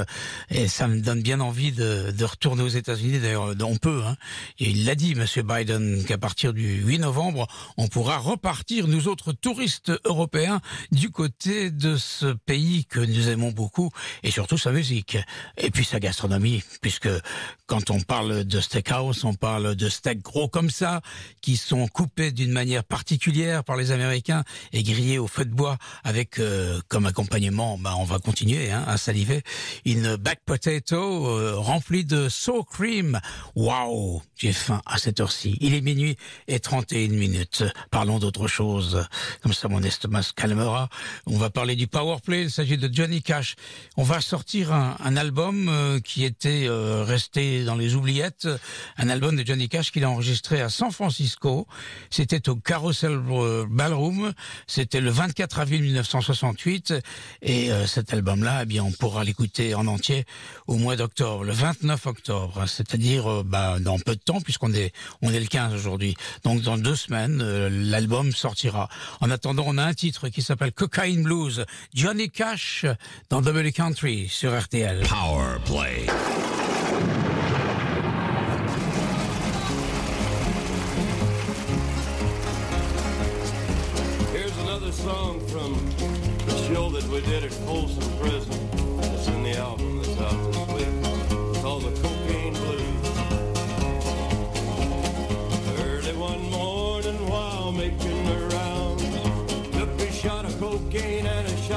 Et 0.49 0.67
ça 0.67 0.87
me 0.87 1.01
donne 1.01 1.21
bien 1.21 1.39
envie 1.39 1.71
de, 1.71 2.11
de 2.11 2.25
retourner 2.25 2.63
aux 2.63 2.67
États-Unis. 2.67 3.19
D'ailleurs 3.19 3.55
on 3.61 3.77
peut 3.77 4.01
hein. 4.05 4.15
et 4.59 4.69
il 4.69 4.85
l'a 4.85 4.95
dit 4.95 5.15
monsieur 5.15 5.43
Biden 5.43 6.03
qu'à 6.05 6.17
partir 6.17 6.53
du 6.53 6.81
8 6.81 6.99
novembre 6.99 7.47
on 7.77 7.87
pourra 7.87 8.17
repartir 8.17 8.87
nous 8.87 9.07
autres 9.07 9.33
touristes 9.33 9.91
européens 10.05 10.61
du 10.91 11.09
côté 11.09 11.71
de 11.71 11.97
ce 11.97 12.20
pays 12.45 12.85
que 12.85 12.99
nous 12.99 13.29
aimons 13.29 13.51
beaucoup 13.51 13.91
et 14.23 14.31
surtout 14.31 14.57
sa 14.57 14.71
musique 14.71 15.17
et 15.57 15.71
puis 15.71 15.85
sa 15.85 15.99
gastronomie 15.99 16.63
puisque 16.81 17.09
quand 17.65 17.89
on 17.89 17.99
parle 18.01 18.43
de 18.43 18.59
steakhouse 18.59 19.23
on 19.25 19.33
parle 19.33 19.75
de 19.75 19.89
steaks 19.89 20.21
gros 20.21 20.47
comme 20.47 20.69
ça 20.69 21.01
qui 21.41 21.57
sont 21.57 21.87
coupés 21.87 22.31
d'une 22.31 22.51
manière 22.51 22.83
particulière 22.83 23.63
par 23.63 23.77
les 23.77 23.91
Américains 23.91 24.43
et 24.73 24.83
grillés 24.83 25.19
au 25.19 25.27
feu 25.27 25.45
de 25.45 25.53
bois 25.53 25.77
avec 26.03 26.39
euh, 26.39 26.79
comme 26.87 27.05
accompagnement 27.05 27.77
bah 27.77 27.95
on 27.97 28.03
va 28.03 28.19
continuer 28.19 28.71
hein, 28.71 28.83
à 28.87 28.97
saliver 28.97 29.43
une 29.85 30.15
back 30.15 30.39
potato 30.45 31.27
euh, 31.27 31.55
remplie 31.57 32.05
de 32.05 32.29
sour 32.29 32.65
cream. 32.65 33.19
Waouh 33.55 34.21
j'ai 34.35 34.53
faim 34.53 34.81
à 34.85 34.97
cette 34.97 35.19
heure-ci. 35.19 35.57
Il 35.61 35.75
est 35.75 35.81
minuit 35.81 36.17
et 36.47 36.59
31 36.59 37.09
minutes. 37.09 37.63
Parlons 37.91 38.17
d'autre 38.17 38.47
chose. 38.47 39.05
Comme 39.43 39.53
ça 39.53 39.67
mon 39.67 39.83
estomac 39.83 40.23
se 40.23 40.33
calmera. 40.33 40.89
On 41.27 41.37
va 41.37 41.49
parler 41.49 41.75
du 41.75 41.87
power 41.87 42.10
play 42.19 42.43
il 42.43 42.51
s'agit 42.51 42.77
de 42.77 42.93
Johnny 42.93 43.21
Cash. 43.21 43.55
On 43.95 44.03
va 44.03 44.19
sortir 44.19 44.73
un, 44.73 45.15
album 45.15 45.69
euh, 45.69 45.99
qui 45.99 46.25
était 46.25 46.65
euh, 46.67 47.03
resté 47.05 47.63
dans 47.63 47.75
les 47.75 47.95
oubliettes. 47.95 48.47
Un 48.97 49.09
album 49.09 49.37
de 49.37 49.45
Johnny 49.45 49.69
Cash 49.69 49.91
qu'il 49.91 50.03
a 50.03 50.09
enregistré 50.09 50.59
à 50.59 50.69
San 50.69 50.91
Francisco. 50.91 51.67
C'était 52.09 52.49
au 52.49 52.55
Carousel 52.55 53.21
euh, 53.29 53.65
Ballroom. 53.69 54.33
C'était 54.67 54.99
le 54.99 55.11
24 55.11 55.59
avril 55.59 55.83
1968 55.83 56.95
et 57.43 57.69
cet 57.85 58.13
album 58.13 58.43
là 58.43 58.61
eh 58.63 58.65
bien 58.65 58.83
on 58.83 58.91
pourra 58.91 59.23
l'écouter 59.23 59.75
en 59.75 59.87
entier 59.87 60.25
au 60.67 60.75
mois 60.75 60.95
d'octobre 60.95 61.43
le 61.43 61.53
29 61.53 62.05
octobre. 62.07 62.65
C'est-à-dire 62.67 63.43
bah, 63.43 63.77
dans 63.79 63.99
peu 63.99 64.15
de 64.15 64.21
temps 64.21 64.41
puisqu'on 64.41 64.73
est 64.73 64.91
on 65.21 65.31
est 65.31 65.39
le 65.39 65.45
15 65.45 65.73
aujourd'hui. 65.73 66.15
Donc 66.43 66.61
dans 66.61 66.77
deux 66.77 66.95
semaines 66.95 67.41
l'album 67.67 68.31
sortira. 68.31 68.89
En 69.21 69.29
attendant 69.29 69.63
on 69.67 69.77
a 69.77 69.83
un 69.83 69.93
titre 69.93 70.29
qui 70.29 70.41
s'appelle 70.41 70.71
Cocaine 70.71 71.23
Blues 71.23 71.65
Johnny 72.01 72.31
Cash 72.31 72.87
dans 73.29 73.41
W 73.41 73.71
Country 73.71 74.27
sur 74.27 74.59
RTL 74.59 75.03
Power 75.07 75.59
Play. 75.63 76.07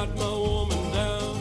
Shot 0.05 0.17
my 0.19 0.37
woman 0.37 0.93
down. 0.93 1.41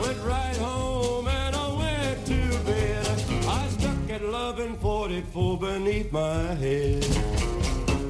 Went 0.00 0.18
right 0.24 0.56
home 0.56 1.26
and 1.26 1.56
I 1.56 1.74
went 1.74 2.26
to 2.26 2.58
bed. 2.64 3.06
I 3.46 3.68
stuck 3.68 4.10
at 4.10 4.22
1144 4.22 5.58
beneath 5.58 6.12
my 6.12 6.42
head. 6.54 7.06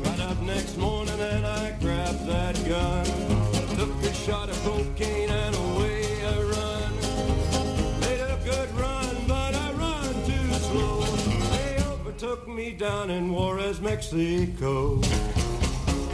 Got 0.04 0.20
up 0.20 0.42
next 0.42 0.76
morning 0.78 1.20
and 1.20 1.46
I 1.46 1.76
grabbed 1.80 2.26
that 2.26 2.56
gun. 2.66 3.04
Took 3.76 4.02
a 4.02 4.14
shot 4.14 4.48
of 4.48 4.60
cocaine 4.64 5.30
and 5.30 5.54
away 5.54 6.26
I 6.26 6.42
run. 6.54 6.92
Made 8.00 8.20
a 8.20 8.38
good 8.44 8.70
run, 8.74 9.16
but 9.28 9.54
I 9.54 9.72
run 9.72 10.14
too 10.26 10.52
slow. 10.68 11.00
They 11.52 11.84
overtook 11.84 12.48
me 12.48 12.72
down 12.72 13.10
in 13.10 13.32
Juarez, 13.32 13.80
Mexico. 13.80 14.96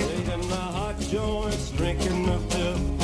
Laid 0.00 0.28
in 0.28 0.40
the 0.48 0.64
hot 0.78 1.00
joints, 1.00 1.70
drinking 1.70 2.26
the 2.26 2.38
fifth. 2.50 3.03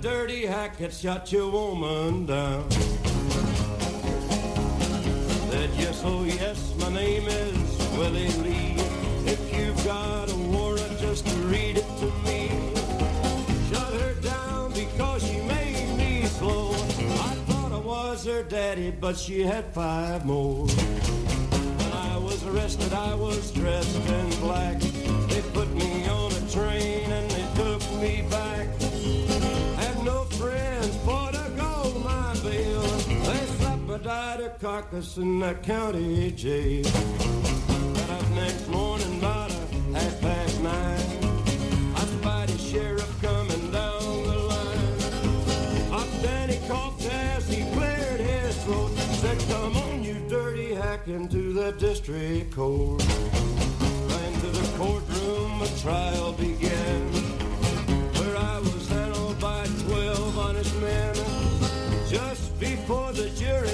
Dirty 0.00 0.46
hack 0.46 0.76
that 0.78 0.92
shot 0.92 1.32
your 1.32 1.50
woman 1.50 2.26
down. 2.26 2.70
Said, 5.50 5.70
yes, 5.76 6.02
oh 6.04 6.24
yes, 6.24 6.74
my 6.78 6.88
name 6.92 7.26
is 7.26 7.78
Willie 7.96 8.28
Lee. 8.42 8.76
If 9.26 9.52
you've 9.54 9.84
got 9.84 10.30
a 10.30 10.36
warrant, 10.36 10.98
just 11.00 11.26
read 11.46 11.78
it 11.78 11.88
to 11.98 12.12
me. 12.24 12.48
Shut 13.70 13.92
her 14.00 14.14
down 14.20 14.72
because 14.72 15.26
she 15.26 15.40
made 15.40 15.96
me 15.96 16.26
slow. 16.26 16.70
I 16.72 17.34
thought 17.48 17.72
I 17.72 17.78
was 17.78 18.24
her 18.26 18.42
daddy, 18.44 18.90
but 18.90 19.16
she 19.16 19.42
had 19.42 19.64
five 19.72 20.24
more. 20.24 20.66
When 20.66 21.92
I 21.92 22.16
was 22.18 22.44
arrested, 22.44 22.92
I 22.92 23.14
was 23.14 23.50
dressed 23.50 23.96
in 23.96 24.30
black. 24.40 25.07
Carcass 34.60 35.16
in 35.18 35.38
that 35.38 35.62
county 35.62 36.32
jail. 36.32 36.82
Got 36.82 38.10
up 38.10 38.30
next 38.30 38.66
morning 38.68 39.18
about 39.18 39.50
a 39.52 39.98
half 39.98 40.20
past 40.20 40.60
nine. 40.60 41.94
I 41.94 42.00
spied 42.00 42.50
a 42.50 42.58
sheriff 42.58 43.22
coming 43.22 43.70
down 43.70 44.22
the 44.26 44.38
line. 44.52 45.92
Up 45.92 46.08
Danny 46.22 46.58
coughed 46.66 47.04
as 47.06 47.48
he 47.48 47.62
cleared 47.72 48.20
his 48.20 48.64
throat. 48.64 48.90
Said, 49.20 49.38
come 49.48 49.76
on, 49.76 50.02
you 50.02 50.14
dirty 50.28 50.74
hack, 50.74 51.06
into 51.06 51.52
the 51.52 51.72
district 51.72 52.54
court. 52.54 53.04
Ran 53.06 54.32
to 54.40 54.46
the 54.46 54.76
courtroom, 54.76 55.62
a 55.62 55.68
trial 55.80 56.32
began. 56.32 57.12
Where 58.18 58.36
I 58.36 58.58
was 58.58 58.88
handled 58.88 59.38
by 59.40 59.66
12 59.86 60.38
honest 60.38 60.74
men. 60.80 61.14
Just 62.08 62.58
before 62.58 63.12
the 63.12 63.30
jury 63.30 63.68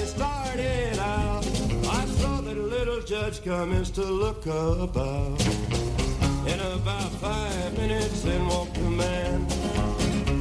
I 0.59 2.05
saw 2.17 2.39
that 2.41 2.57
little 2.57 3.01
judge 3.01 3.43
commence 3.43 3.89
to 3.91 4.03
look 4.03 4.45
about. 4.45 5.41
In 6.47 6.59
about 6.59 7.11
five 7.19 7.77
minutes, 7.77 8.23
in 8.25 8.47
walked 8.47 8.75
the 8.75 8.89
man, 8.89 9.41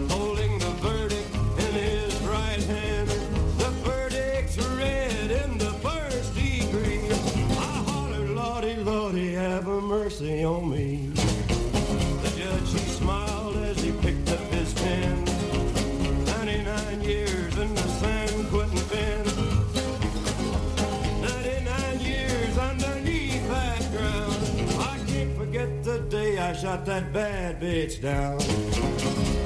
holding 0.08 0.58
the 0.58 0.70
verdict 0.82 1.34
in 1.58 1.74
his 1.74 2.14
right 2.22 2.62
hand. 2.62 3.08
The 3.08 3.70
verdict's 3.82 4.58
read 4.58 5.30
in 5.30 5.58
the 5.58 5.72
first 5.82 6.34
degree. 6.34 7.08
I 7.58 7.82
hollered, 7.88 8.30
Lordy, 8.30 8.76
Lordy, 8.76 9.32
have 9.34 9.66
mercy 9.66 10.44
on 10.44 10.70
me. 10.70 11.13
Shot 26.64 26.86
that 26.86 27.12
bad 27.12 27.60
bitch 27.60 28.00
down. 28.00 28.38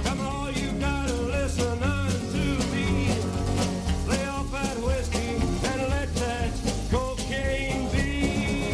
Come 0.04 0.20
on, 0.20 0.54
you 0.54 0.70
gotta 0.78 1.12
listen 1.14 1.82
unto 1.82 2.44
me. 2.72 3.08
Lay 4.06 4.24
off 4.28 4.48
that 4.52 4.76
whiskey 4.78 5.34
and 5.70 5.82
let 5.90 6.14
that 6.14 6.52
cocaine 6.92 7.90
be. 7.90 8.72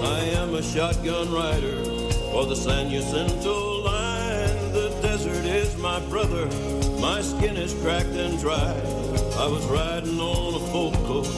I 0.00 0.20
am 0.40 0.54
a 0.54 0.62
shotgun 0.62 1.32
rider 1.32 1.82
for 2.30 2.46
the 2.46 2.54
San 2.54 2.90
Jacinto 2.90 3.71
is 5.52 5.76
my 5.76 6.00
brother. 6.08 6.46
My 7.00 7.20
skin 7.20 7.56
is 7.56 7.74
cracked 7.82 8.16
and 8.24 8.38
dry. 8.40 8.74
I 9.38 9.46
was 9.46 9.64
riding 9.66 10.18
on 10.18 10.54
a 10.54 10.64
folk 10.72 10.94
coach, 11.06 11.28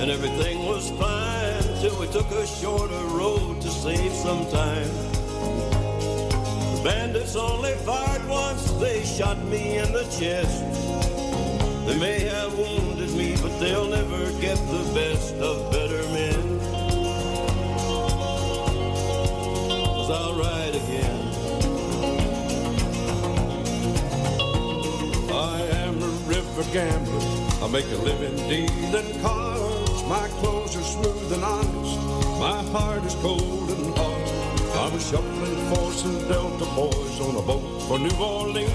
and 0.00 0.10
everything 0.10 0.66
was 0.66 0.90
fine 0.90 1.62
till 1.80 1.98
we 1.98 2.06
took 2.08 2.30
a 2.30 2.46
shorter 2.46 3.04
road 3.16 3.60
to 3.62 3.68
save 3.68 4.12
some 4.12 4.44
time. 4.50 4.88
The 6.74 6.80
bandits 6.84 7.36
only 7.36 7.72
fired 7.88 8.26
once, 8.28 8.70
they 8.72 9.04
shot 9.04 9.38
me 9.44 9.78
in 9.78 9.92
the 9.92 10.04
chest. 10.18 10.62
They 11.86 11.98
may 11.98 12.20
have 12.20 12.58
wounded 12.58 13.10
me, 13.10 13.36
but 13.42 13.58
they'll 13.58 13.88
never 13.88 14.32
get 14.40 14.56
the 14.56 14.84
best 14.94 15.34
of 15.36 15.70
better 15.70 16.02
men. 16.12 16.60
Cause 19.96 20.10
I'll 20.10 20.34
ride 20.38 20.63
river 26.56 26.72
gambler. 26.72 27.20
I 27.62 27.68
make 27.68 27.86
a 27.86 27.96
living 27.96 28.36
dealing 28.48 29.20
cards. 29.20 30.02
My 30.04 30.28
clothes 30.40 30.76
are 30.76 30.82
smooth 30.82 31.32
and 31.32 31.42
honest. 31.42 31.98
My 32.38 32.62
heart 32.72 33.04
is 33.04 33.14
cold 33.16 33.70
and 33.70 33.96
hard. 33.96 34.28
I 34.76 34.94
was 34.94 35.08
shuffling 35.08 35.74
for 35.74 35.92
some 35.92 36.18
Delta 36.28 36.64
boys 36.74 37.20
on 37.20 37.36
a 37.36 37.42
boat 37.42 37.82
for 37.88 37.98
New 37.98 38.16
Orleans. 38.22 38.70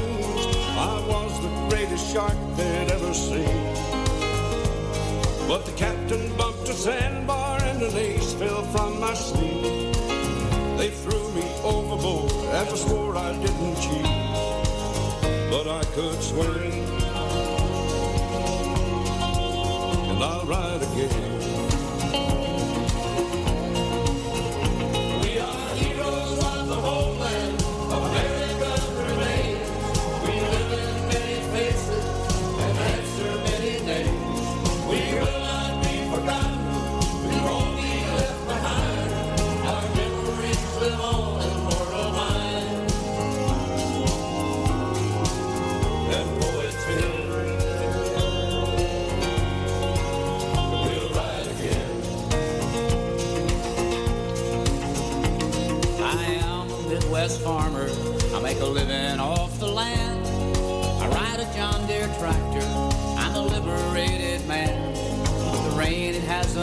I 0.78 1.06
was 1.08 1.32
the 1.42 1.50
greatest 1.70 2.12
shark 2.12 2.38
they'd 2.56 2.92
ever 2.92 3.13
seen. 3.13 3.46
But 5.48 5.65
the 5.65 5.74
captain 5.78 6.36
bumped 6.38 6.68
a 6.70 6.74
sandbar 6.74 7.62
and 7.63 7.82
an 7.82 7.96
ace 7.96 8.34
fell 8.34 8.63
from 8.63 9.00
my 9.00 9.13
sleeve. 9.13 9.96
They 10.78 10.89
threw 10.89 11.32
me 11.34 11.44
overboard 11.63 12.32
and 12.32 12.78
swore 12.78 13.15
I 13.18 13.32
didn't 13.34 13.76
cheat. 13.76 14.30
But 15.50 15.68
I 15.68 15.84
could 15.96 16.22
swim, 16.22 16.99
ride 20.50 20.82
again. 20.82 21.49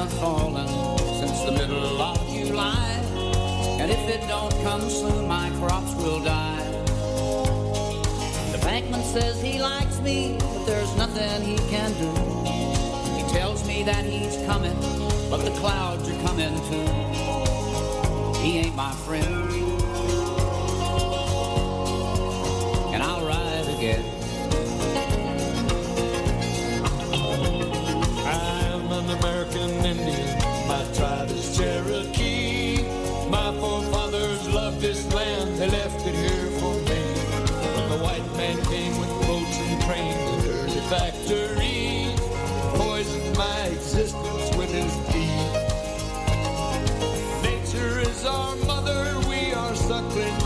Fallen 0.04 0.68
since 1.20 1.42
the 1.42 1.52
middle 1.52 2.02
of 2.02 2.18
July. 2.28 3.00
And 3.80 3.90
if 3.90 4.08
it 4.08 4.28
don't 4.28 4.52
come 4.62 4.82
soon, 4.90 5.26
my 5.26 5.48
crops 5.58 5.94
will 5.94 6.22
die. 6.22 6.64
The 8.52 8.58
bankman 8.58 9.02
says 9.02 9.40
he 9.40 9.58
likes 9.58 9.98
me, 10.00 10.36
but 10.38 10.66
there's 10.66 10.94
nothing 10.96 11.42
he 11.42 11.56
can 11.70 11.92
do. 11.94 12.12
He 13.16 13.22
tells 13.32 13.66
me 13.66 13.82
that 13.84 14.04
he's 14.04 14.36
coming, 14.44 14.76
but 15.30 15.38
the 15.38 15.54
clouds 15.60 16.08
are 16.10 16.22
coming 16.26 16.54
too. 16.68 18.38
He 18.40 18.58
ain't 18.58 18.76
my 18.76 18.92
friend. 18.92 19.65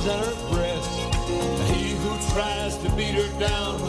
At 0.06 0.24
her 0.24 0.54
breast. 0.54 0.90
He 1.72 1.94
who 1.96 2.32
tries 2.32 2.76
to 2.78 2.90
beat 2.90 3.14
her 3.14 3.40
down 3.40 3.79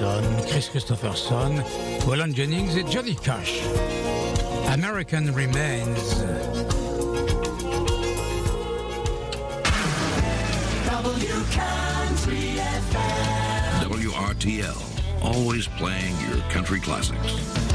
Willie 0.00 0.42
Kris 0.50 0.68
Kristofferson, 0.68 1.62
Waylon 2.06 2.34
Jennings 2.34 2.76
et 2.76 2.86
Johnny 2.90 3.14
Cash. 3.14 3.62
American 4.68 5.32
Remains. 5.32 6.22
WRTL, 13.80 14.76
always 15.22 15.66
playing 15.68 16.14
your 16.28 16.40
country 16.50 16.80
classics. 16.80 17.66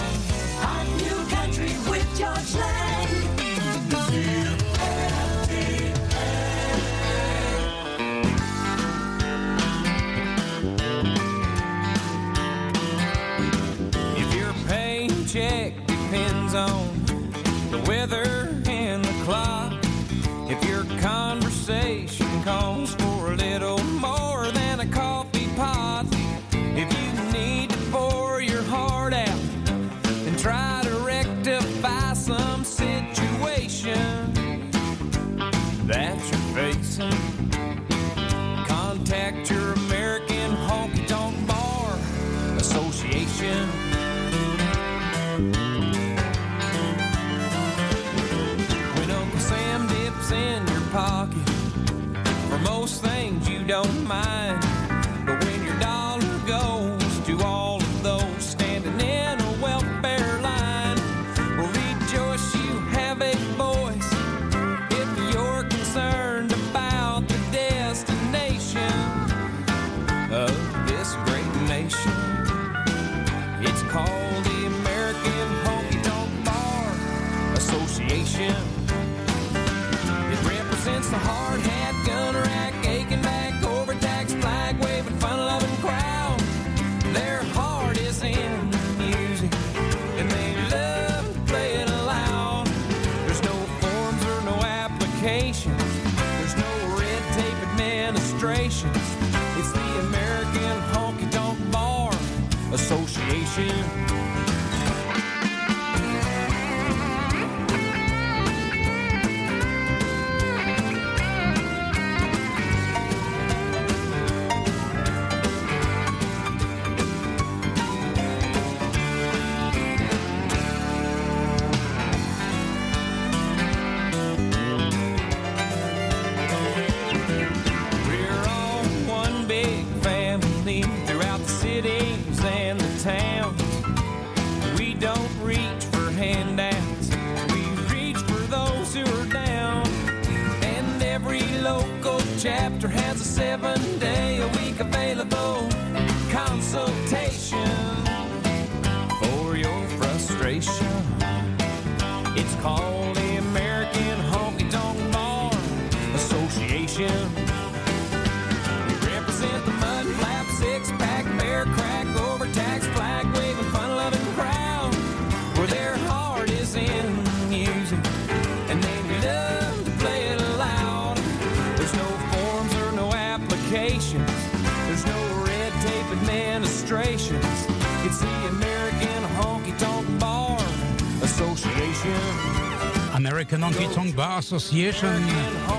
American 183.14 183.62
Honky 183.62 183.94
Tonk 183.94 184.16
Bar 184.16 184.40
Association, 184.40 185.24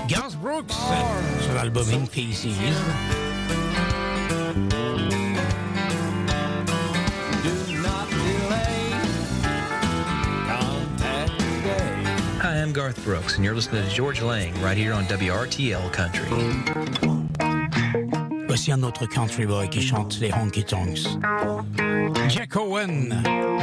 Garth 0.07 0.39
Brooks, 0.41 0.75
sur 1.41 1.53
l'album 1.53 1.89
In 1.89 2.07
Pieces. 2.07 2.55
Do 7.43 7.81
not 7.81 8.09
delay. 8.09 8.91
Contact 10.47 11.39
today. 11.39 12.03
Hi, 12.41 12.61
I'm 12.61 12.71
Garth 12.71 13.03
Brooks, 13.03 13.35
and 13.35 13.43
you're 13.43 13.55
listening 13.55 13.83
to 13.83 13.89
Georges 13.89 14.23
Lang 14.23 14.53
right 14.61 14.77
here 14.77 14.93
on 14.93 15.05
WRTL 15.05 15.91
Country. 15.91 17.22
Voici 18.65 18.79
un 18.79 18.83
autre 18.83 19.05
country 19.07 19.45
boy 19.45 19.69
qui 19.69 19.81
chante 19.81 20.17
les 20.21 20.31
honky 20.31 20.63
tonks. 20.63 21.17
Jack 22.29 22.55
Owen, 22.55 23.09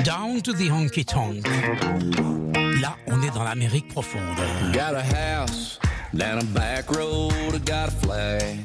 Down 0.04 0.42
to 0.42 0.52
the 0.52 0.70
Honky 0.70 1.06
Tonk. 1.06 1.48
Là, 2.82 2.98
on 3.06 3.22
est 3.22 3.30
dans 3.30 3.42
l'Amérique 3.42 3.88
profonde. 3.88 4.36
Got 4.74 4.94
a 4.94 5.02
house 5.02 5.78
down 6.12 6.40
a 6.40 6.44
back 6.52 6.90
road, 6.94 7.32
I 7.54 7.58
got 7.60 7.88
a 7.88 7.92
flag. 7.92 8.58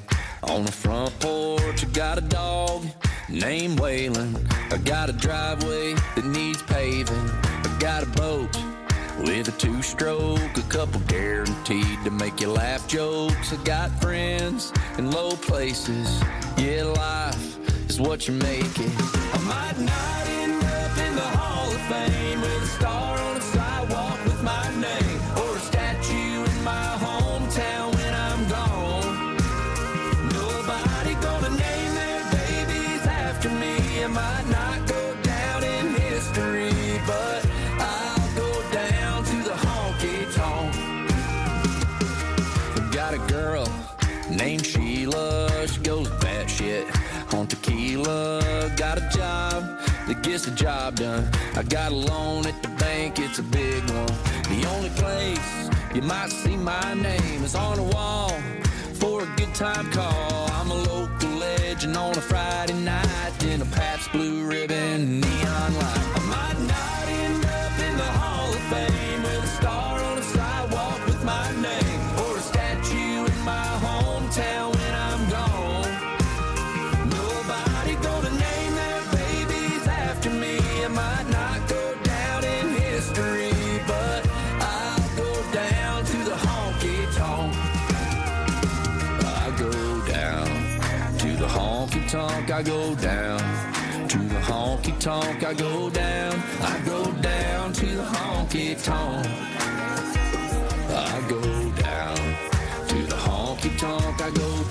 On 0.43 0.65
the 0.65 0.71
front 0.73 1.17
porch, 1.21 1.85
I 1.85 1.87
got 1.93 2.17
a 2.17 2.21
dog 2.21 2.83
named 3.29 3.79
Waylon. 3.79 4.35
I 4.73 4.77
got 4.79 5.07
a 5.07 5.13
driveway 5.13 5.93
that 6.15 6.25
needs 6.25 6.61
paving. 6.63 7.31
I 7.63 7.77
got 7.79 8.03
a 8.03 8.07
boat 8.07 8.53
with 9.25 9.47
a 9.47 9.51
two 9.51 9.81
stroke, 9.81 10.57
a 10.57 10.61
couple 10.69 10.99
guaranteed 11.01 12.03
to 12.03 12.11
make 12.11 12.39
you 12.39 12.49
laugh 12.49 12.87
jokes. 12.87 13.53
I 13.53 13.57
got 13.63 13.89
friends 14.01 14.71
in 14.97 15.11
low 15.11 15.31
places. 15.31 16.21
Yeah, 16.57 16.83
life 16.83 17.89
is 17.89 17.99
what 17.99 18.27
you 18.27 18.33
make 18.35 18.79
it. 18.79 18.91
I 19.33 19.39
might 19.45 19.79
not 19.79 20.14
gets 50.35 50.45
the 50.47 50.51
job 50.51 50.95
done. 50.97 51.25
I 51.55 51.63
got 51.63 51.93
a 51.93 51.95
loan 51.95 52.45
at 52.45 52.61
the 52.61 52.67
bank, 52.67 53.19
it's 53.19 53.39
a 53.39 53.43
big 53.43 53.81
one. 53.89 54.05
The 54.51 54.67
only 54.75 54.89
place 54.89 55.69
you 55.93 56.01
might 56.01 56.29
see 56.29 56.57
my 56.57 56.93
name 56.93 57.41
is 57.41 57.55
on 57.55 57.79
a 57.79 57.83
wall 57.83 58.31
for 58.95 59.23
a 59.23 59.27
good 59.37 59.55
time 59.55 59.89
call. 59.91 60.49
I'm 60.51 60.71
a 60.71 60.75
local 60.91 61.29
legend 61.29 61.95
on 61.95 62.17
a 62.17 62.21
Friday 62.21 62.73
night 62.73 63.43
in 63.45 63.61
a 63.61 63.65
Pabst 63.65 64.11
Blue 64.11 64.45
Ribbon 64.45 65.21
neon 65.21 65.73
light. 65.75 66.24
I 92.55 92.63
go 92.63 92.95
down 92.95 93.39
to 94.07 94.17
the 94.17 94.39
honky 94.39 94.97
tonk. 94.97 95.43
I 95.43 95.53
go 95.53 95.89
down. 95.89 96.41
I 96.61 96.79
go 96.85 97.11
down 97.21 97.73
to 97.73 97.85
the 97.85 98.03
honky 98.03 98.81
tonk. 98.81 99.27
I 100.89 101.25
go 101.27 101.41
down 101.83 102.15
to 102.87 102.95
the 103.11 103.15
honky 103.17 103.77
tonk. 103.77 104.21
I 104.21 104.29
go 104.29 104.64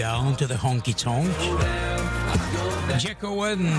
down 0.00 0.34
to 0.34 0.46
the 0.46 0.54
honky 0.54 0.94
tonk. 0.94 1.28
Jack 2.98 3.22
Owen. 3.22 3.70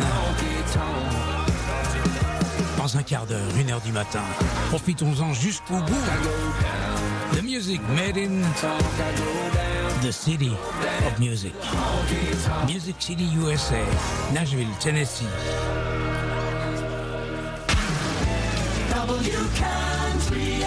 Dans 2.77 2.95
un 2.95 3.01
quart 3.01 3.25
d'heure, 3.25 3.39
une 3.59 3.71
heure 3.71 3.81
du 3.81 3.91
matin. 3.91 4.21
Profitons-en 4.69 5.33
jusqu'au 5.33 5.77
bout. 5.77 7.35
The 7.35 7.41
music 7.41 7.81
made 7.95 8.17
in 8.17 8.43
the 10.03 10.11
city 10.11 10.51
of 11.07 11.19
music. 11.19 11.53
Music 12.67 12.95
City, 12.99 13.27
USA. 13.35 13.83
Nashville, 14.31 14.67
Tennessee. 14.79 15.25
W 18.93 19.37
Country 19.57 20.63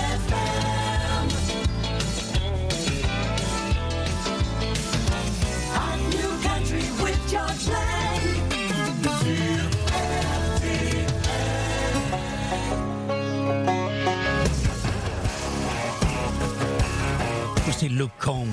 Aussi 17.75 17.89
Luke 17.89 18.13
Combs, 18.21 18.47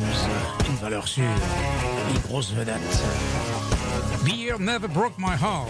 une 0.68 0.76
valeur 0.78 1.08
sûre, 1.08 1.24
une 2.10 2.20
grosse 2.22 2.52
vedette. 2.54 2.82
Beer 4.26 4.58
never 4.58 4.88
broke 4.88 5.16
my 5.20 5.36
heart. 5.36 5.70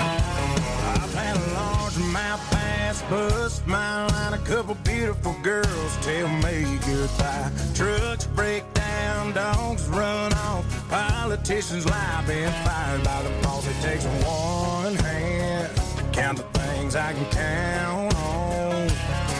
I've 0.00 1.14
had 1.14 1.36
a 1.36 1.54
large 1.54 1.96
mouth 2.12 2.40
bass, 2.50 3.02
bust 3.08 3.64
my 3.68 4.06
line. 4.06 4.34
A 4.34 4.38
couple 4.38 4.74
beautiful 4.82 5.36
girls 5.44 5.96
tell 6.02 6.26
me 6.42 6.78
goodbye. 6.84 7.52
Trucks 7.74 8.26
break 8.26 8.64
down, 8.74 9.32
dogs 9.32 9.86
run 9.88 10.32
off. 10.32 10.64
Politicians 10.90 11.86
lie, 11.86 12.24
been 12.26 12.50
fired 12.64 13.04
by 13.04 13.22
the 13.22 13.30
boss. 13.42 13.64
It 13.68 13.80
takes 13.82 14.04
one 14.26 14.96
hand 14.96 15.70
to 15.96 16.02
count 16.12 16.38
the 16.38 16.58
things 16.58 16.96
I 16.96 17.12
can 17.12 17.24
count 17.26 18.14
on. 18.16 18.88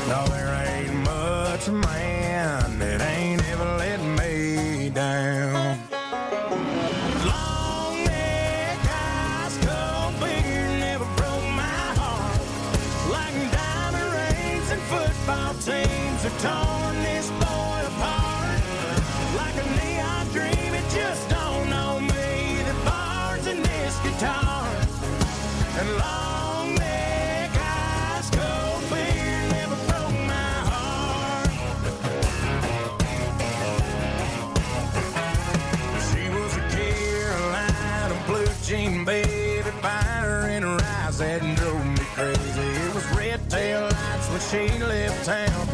No, 0.08 0.24
there 0.28 0.54
ain't 0.54 0.67
much 1.58 1.68
man 1.70 2.78
that 2.78 3.00
ain't 3.00 3.42
ever 3.50 3.64
let 3.64 4.00
me 4.00 4.90
down. 4.90 5.78
Long 7.26 8.04
never 10.78 11.04
broke 11.16 11.48
my 11.56 11.78
heart. 11.98 12.40
Like 13.10 13.34
diamond 13.50 14.10
rings 14.18 14.70
and 14.70 14.82
football 14.82 15.54
teams 15.54 16.22
have 16.26 16.38
torn 16.42 16.96
this 17.02 17.28
boy 17.42 17.80
apart. 17.90 18.60
Like 19.40 19.56
a 19.56 19.66
neon 19.78 20.26
dream, 20.34 20.74
it 20.74 20.86
just 20.94 21.28
don't 21.28 21.70
know 21.70 22.00
me. 22.00 22.62
The 22.68 22.74
bars 22.84 23.46
in 23.46 23.62
this 23.62 23.98
guitar. 24.04 24.68
And 25.80 25.90
long 25.98 26.27
town. 45.28 45.67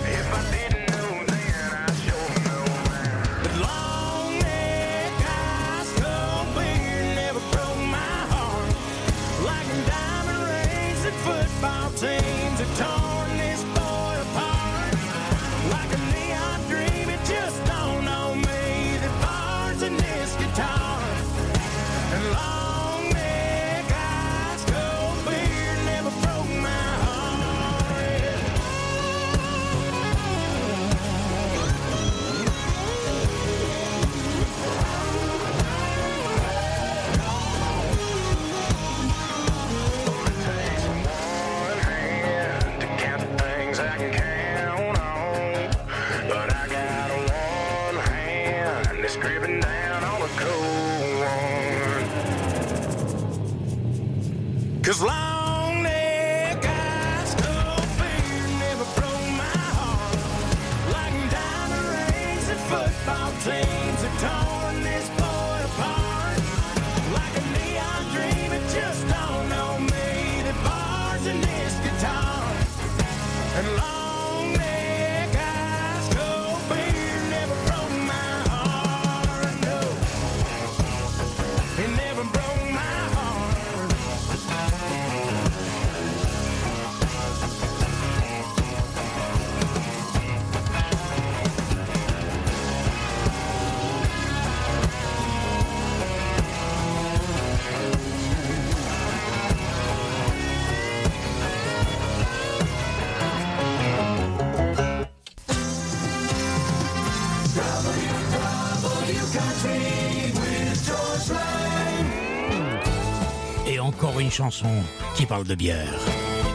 Encore 114.34 114.46
une 114.46 114.52
chanson 114.52 114.82
qui 115.14 115.26
parle 115.26 115.44
de 115.44 115.54
bière. 115.54 115.98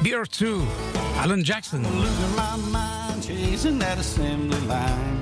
Beer 0.04 0.24
2, 0.40 0.60
Alan 1.22 1.44
Jackson. 1.44 1.82
losing 1.82 2.36
my 2.36 2.58
mind 2.72 3.24
chasing 3.24 3.80
that 3.80 3.98
assembly 3.98 4.60
line. 4.68 5.22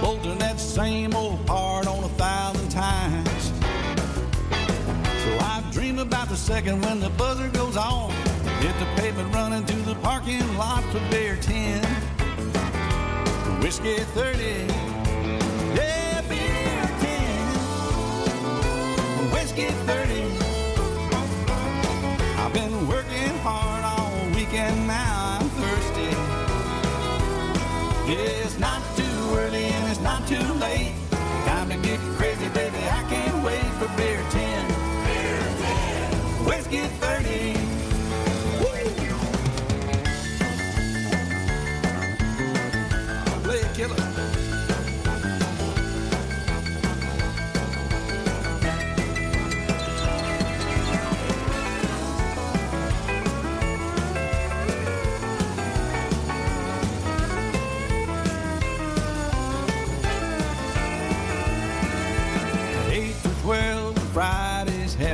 Bolting 0.00 0.38
that 0.38 0.58
same 0.58 1.14
old 1.14 1.44
part 1.46 1.86
on 1.86 2.04
a 2.04 2.08
thousand 2.16 2.68
times. 2.70 3.52
So 5.24 5.38
I 5.40 5.62
dream 5.72 5.98
about 5.98 6.28
the 6.28 6.36
second 6.36 6.82
when 6.82 7.00
the 7.00 7.10
buzzer 7.10 7.48
goes 7.48 7.76
on. 7.76 8.10
Hit 8.60 8.78
the 8.78 8.86
pavement 8.96 9.34
running 9.34 9.64
to 9.64 9.76
the 9.84 9.94
parking 9.96 10.56
lot 10.56 10.82
for 10.92 11.00
beer 11.10 11.36
10. 11.36 11.82
Whiskey 13.60 13.98
30. 14.14 14.89
Whiskey 19.60 19.76
30. 19.86 20.22
I've 22.38 22.52
been 22.54 22.88
working 22.88 23.28
hard 23.42 23.84
all 23.84 24.10
weekend, 24.34 24.86
now 24.86 25.38
I'm 25.38 25.48
thirsty. 25.50 26.08
It's 28.10 28.58
not 28.58 28.80
too 28.96 29.36
early 29.36 29.64
and 29.64 29.90
it's 29.90 30.00
not 30.00 30.26
too 30.26 30.42
late. 30.54 30.94
Time 31.44 31.68
to 31.68 31.76
get 31.76 32.00
crazy, 32.16 32.48
baby. 32.48 32.78
I 32.78 33.04
can't 33.10 33.44
wait 33.44 33.64
for 33.78 33.88
beer 33.98 34.22
10. 34.30 34.68
Beer 35.04 35.40
10. 35.58 36.46
Whiskey 36.46 36.86
30. 36.86 37.59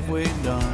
Halfway 0.07 0.25
done. 0.45 0.66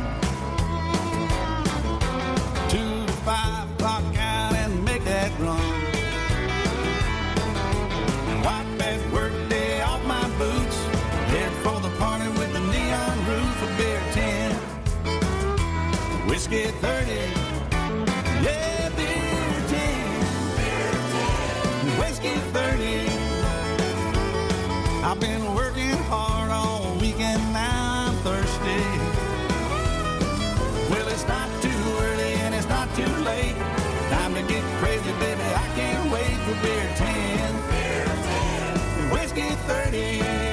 Get 35.02 35.14
crazy, 35.14 35.18
baby. 35.18 35.42
I 35.42 35.68
can't 35.74 36.12
wait 36.12 36.38
for 36.44 36.54
beer 36.62 36.92
10. 36.96 37.54
Whiskey 39.10 39.54
30. 39.66 40.51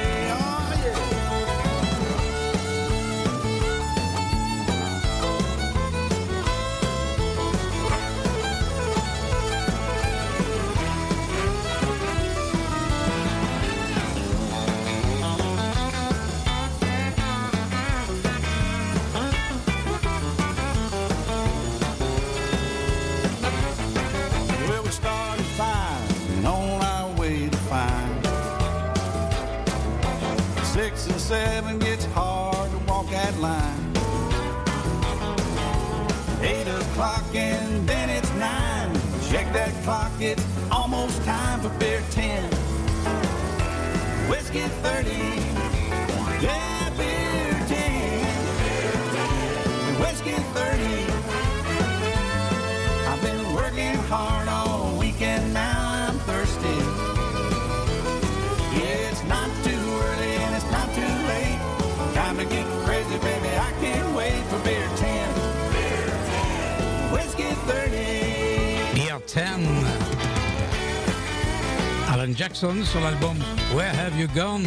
Jackson 72.40 72.74
sur 72.84 73.02
l'album 73.02 73.36
Where 73.74 73.92
Have 74.00 74.18
You 74.18 74.26
Gone, 74.34 74.66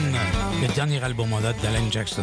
le 0.61 0.67
dernier 0.75 1.03
album 1.03 1.33
en 1.33 1.41
date 1.41 1.59
d'Alan 1.63 1.89
Jackson. 1.89 2.21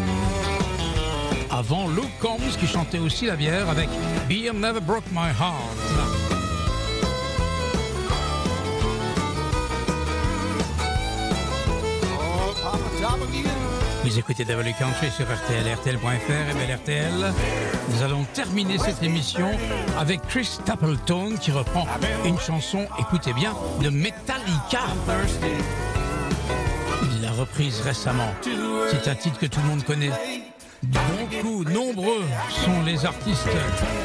Avant 1.51 1.89
Luke 1.89 2.05
Combs 2.21 2.57
qui 2.61 2.69
chantait 2.69 3.01
aussi 3.01 3.27
la 3.27 3.35
bière 3.35 3.69
avec 3.69 3.89
Beer 4.29 4.53
Never 4.55 4.79
Broke 4.81 5.11
My 5.11 5.27
Heart. 5.41 6.21
Vous 14.11 14.19
écoutez 14.19 14.45
W 14.45 14.75
Country 14.79 15.09
sur 15.11 15.25
RTL, 15.25 15.73
RTL.fr 15.73 16.31
et 16.31 16.55
belle 16.55 16.77
RTL. 16.77 17.33
Nous 17.91 18.03
allons 18.03 18.25
terminer 18.35 18.79
cette 18.79 19.03
émission 19.03 19.51
avec 19.99 20.21
Chris 20.23 20.47
Stapleton 20.47 21.37
qui 21.41 21.53
reprend 21.53 21.87
une 22.25 22.39
chanson, 22.39 22.87
écoutez 22.99 23.33
bien, 23.33 23.55
de 23.83 23.89
Metallica. 24.51 24.81
Il 27.13 27.23
l'a 27.23 27.33
reprise 27.33 27.81
récemment. 27.81 28.35
C'est 28.91 29.09
un 29.09 29.15
titre 29.15 29.39
que 29.39 29.47
tout 29.47 29.61
le 29.61 29.69
monde 29.69 29.85
connaît. 29.85 30.11
Beaucoup, 30.83 31.65
nombreux 31.65 32.25
sont 32.49 32.83
les 32.87 33.05
artistes 33.05 33.49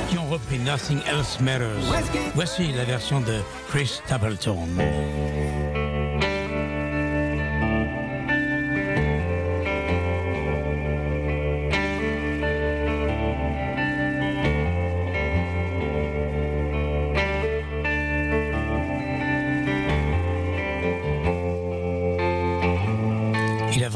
qui 0.09 0.17
ont 0.17 0.27
repris 0.27 0.59
Nothing 0.59 0.99
Else 1.07 1.39
Matters. 1.39 1.79
Voici 2.35 2.73
la 2.73 2.83
version 2.83 3.21
de 3.21 3.39
Chris 3.69 4.01
Stapleton. 4.05 4.67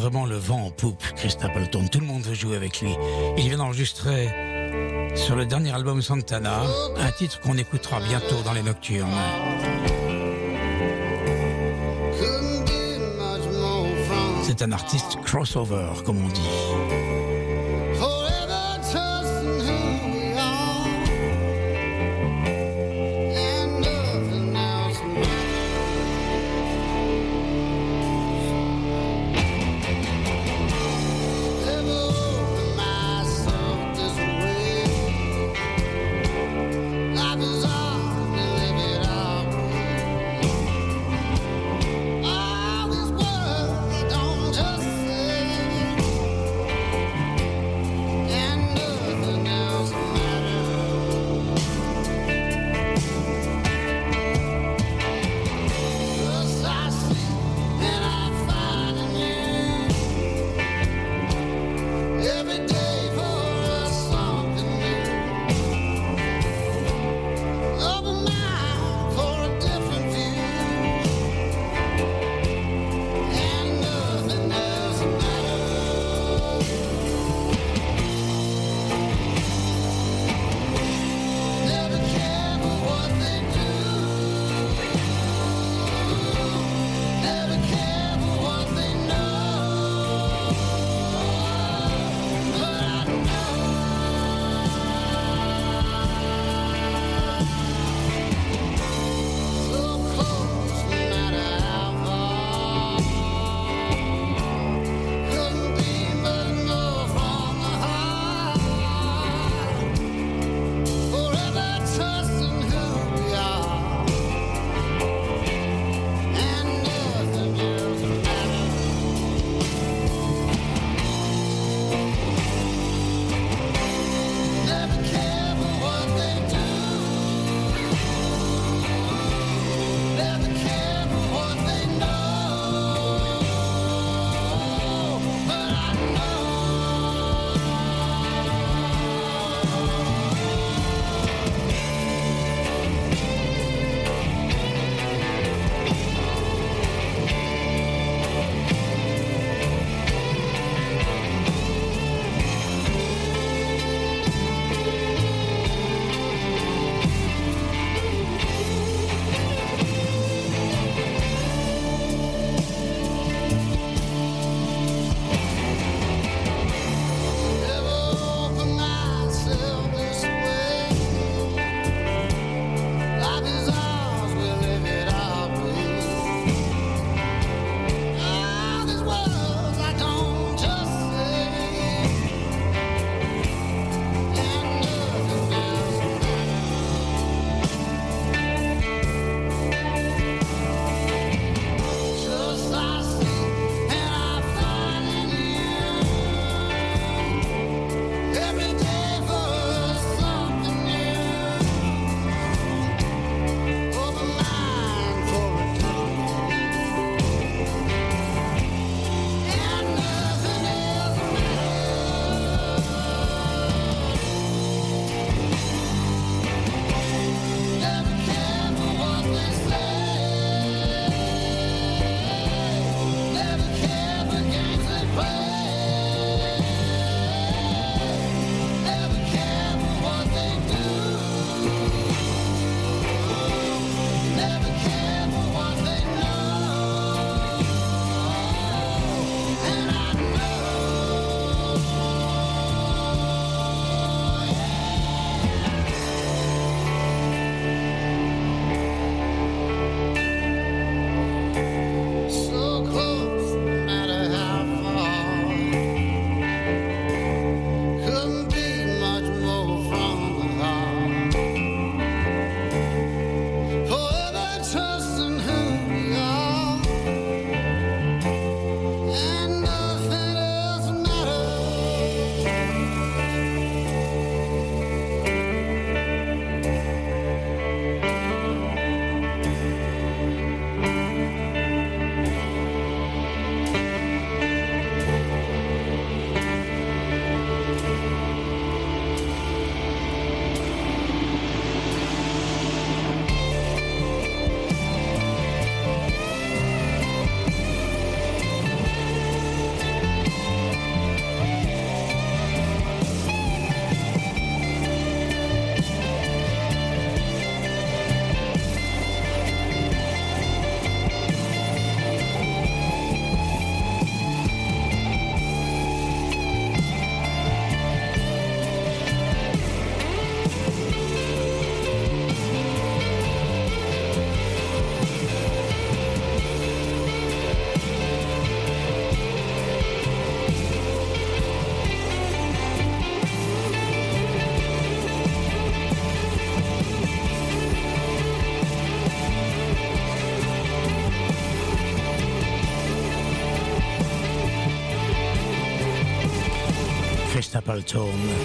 Vraiment 0.09 0.25
le 0.25 0.37
vent 0.37 0.65
en 0.65 0.71
poupe, 0.71 1.03
Chris 1.15 1.29
Stapleton. 1.29 1.87
Tout 1.87 1.99
le 1.99 2.07
monde 2.07 2.23
veut 2.23 2.33
jouer 2.33 2.55
avec 2.55 2.81
lui. 2.81 2.95
Il 3.37 3.47
vient 3.47 3.57
d'enregistrer 3.57 4.27
sur 5.13 5.35
le 5.35 5.45
dernier 5.45 5.71
album 5.71 6.01
Santana 6.01 6.63
un 6.97 7.11
titre 7.11 7.39
qu'on 7.41 7.55
écoutera 7.57 7.99
bientôt 7.99 8.41
dans 8.43 8.53
les 8.53 8.63
nocturnes. 8.63 9.07
C'est 14.41 14.63
un 14.63 14.71
artiste 14.71 15.17
crossover, 15.23 15.91
comme 16.03 16.25
on 16.25 16.29
dit. 16.29 17.18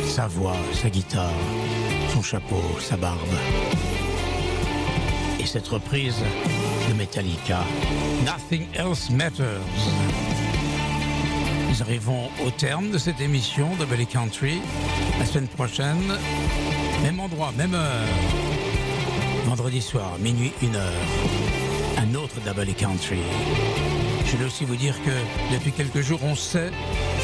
Sa 0.07 0.27
voix, 0.27 0.57
sa 0.75 0.91
guitare, 0.91 1.33
son 2.13 2.21
chapeau, 2.21 2.61
sa 2.79 2.97
barbe. 2.99 3.19
Et 5.41 5.47
cette 5.47 5.67
reprise 5.67 6.17
de 6.89 6.95
Metallica, 6.95 7.61
Nothing 8.27 8.67
Else 8.75 9.09
Matters. 9.09 9.63
Nous 11.71 11.81
arrivons 11.81 12.29
au 12.45 12.51
terme 12.51 12.91
de 12.91 12.99
cette 12.99 13.19
émission 13.23 13.75
de 13.81 13.87
Belly 13.87 14.07
Country. 14.07 14.61
La 15.19 15.25
semaine 15.25 15.49
prochaine, 15.49 16.13
même 17.03 17.19
endroit, 17.19 17.51
même 17.57 17.75
heure. 17.75 18.09
Vendredi 19.47 19.81
soir, 19.81 20.19
minuit, 20.21 20.53
une 20.61 20.77
heure. 20.77 21.03
Un 21.97 22.15
autre 22.15 22.35
Double 22.45 22.75
Country. 22.75 23.21
Je 24.27 24.37
vais 24.37 24.45
aussi 24.45 24.67
vous 24.67 24.77
dire 24.77 24.97
que 25.03 25.55
depuis 25.55 25.73
quelques 25.73 26.03
jours, 26.03 26.21
on 26.25 26.35
sait 26.35 26.71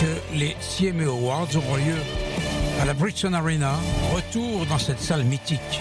que 0.01 0.35
les 0.35 0.57
CME 0.61 1.09
Awards 1.09 1.55
auront 1.55 1.77
lieu 1.77 1.97
à 2.81 2.87
la 2.87 2.95
Bridgestone 2.95 3.35
Arena. 3.35 3.75
Retour 4.15 4.65
dans 4.65 4.79
cette 4.79 5.01
salle 5.01 5.25
mythique. 5.25 5.81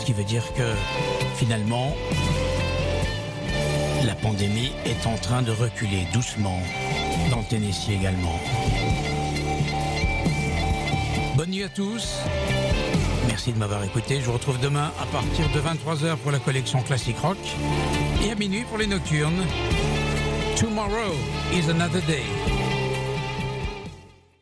Ce 0.00 0.04
qui 0.04 0.12
veut 0.12 0.24
dire 0.24 0.42
que 0.54 0.72
finalement, 1.36 1.94
la 4.04 4.16
pandémie 4.16 4.72
est 4.84 5.06
en 5.06 5.16
train 5.16 5.42
de 5.42 5.52
reculer 5.52 6.08
doucement 6.12 6.60
dans 7.30 7.38
le 7.38 7.44
Tennessee 7.44 7.90
également. 7.90 8.40
Bonne 11.36 11.50
nuit 11.50 11.62
à 11.62 11.68
tous. 11.68 12.16
Merci 13.28 13.52
de 13.52 13.58
m'avoir 13.58 13.84
écouté. 13.84 14.20
Je 14.20 14.26
vous 14.26 14.32
retrouve 14.32 14.58
demain 14.58 14.90
à 15.00 15.06
partir 15.06 15.48
de 15.50 15.60
23h 15.60 16.16
pour 16.16 16.32
la 16.32 16.40
collection 16.40 16.82
Classic 16.82 17.16
Rock 17.18 17.38
et 18.24 18.32
à 18.32 18.34
minuit 18.34 18.64
pour 18.64 18.78
les 18.78 18.88
nocturnes. 18.88 19.44
Tomorrow 20.56 21.14
is 21.52 21.70
another 21.70 22.02
day. 22.08 22.24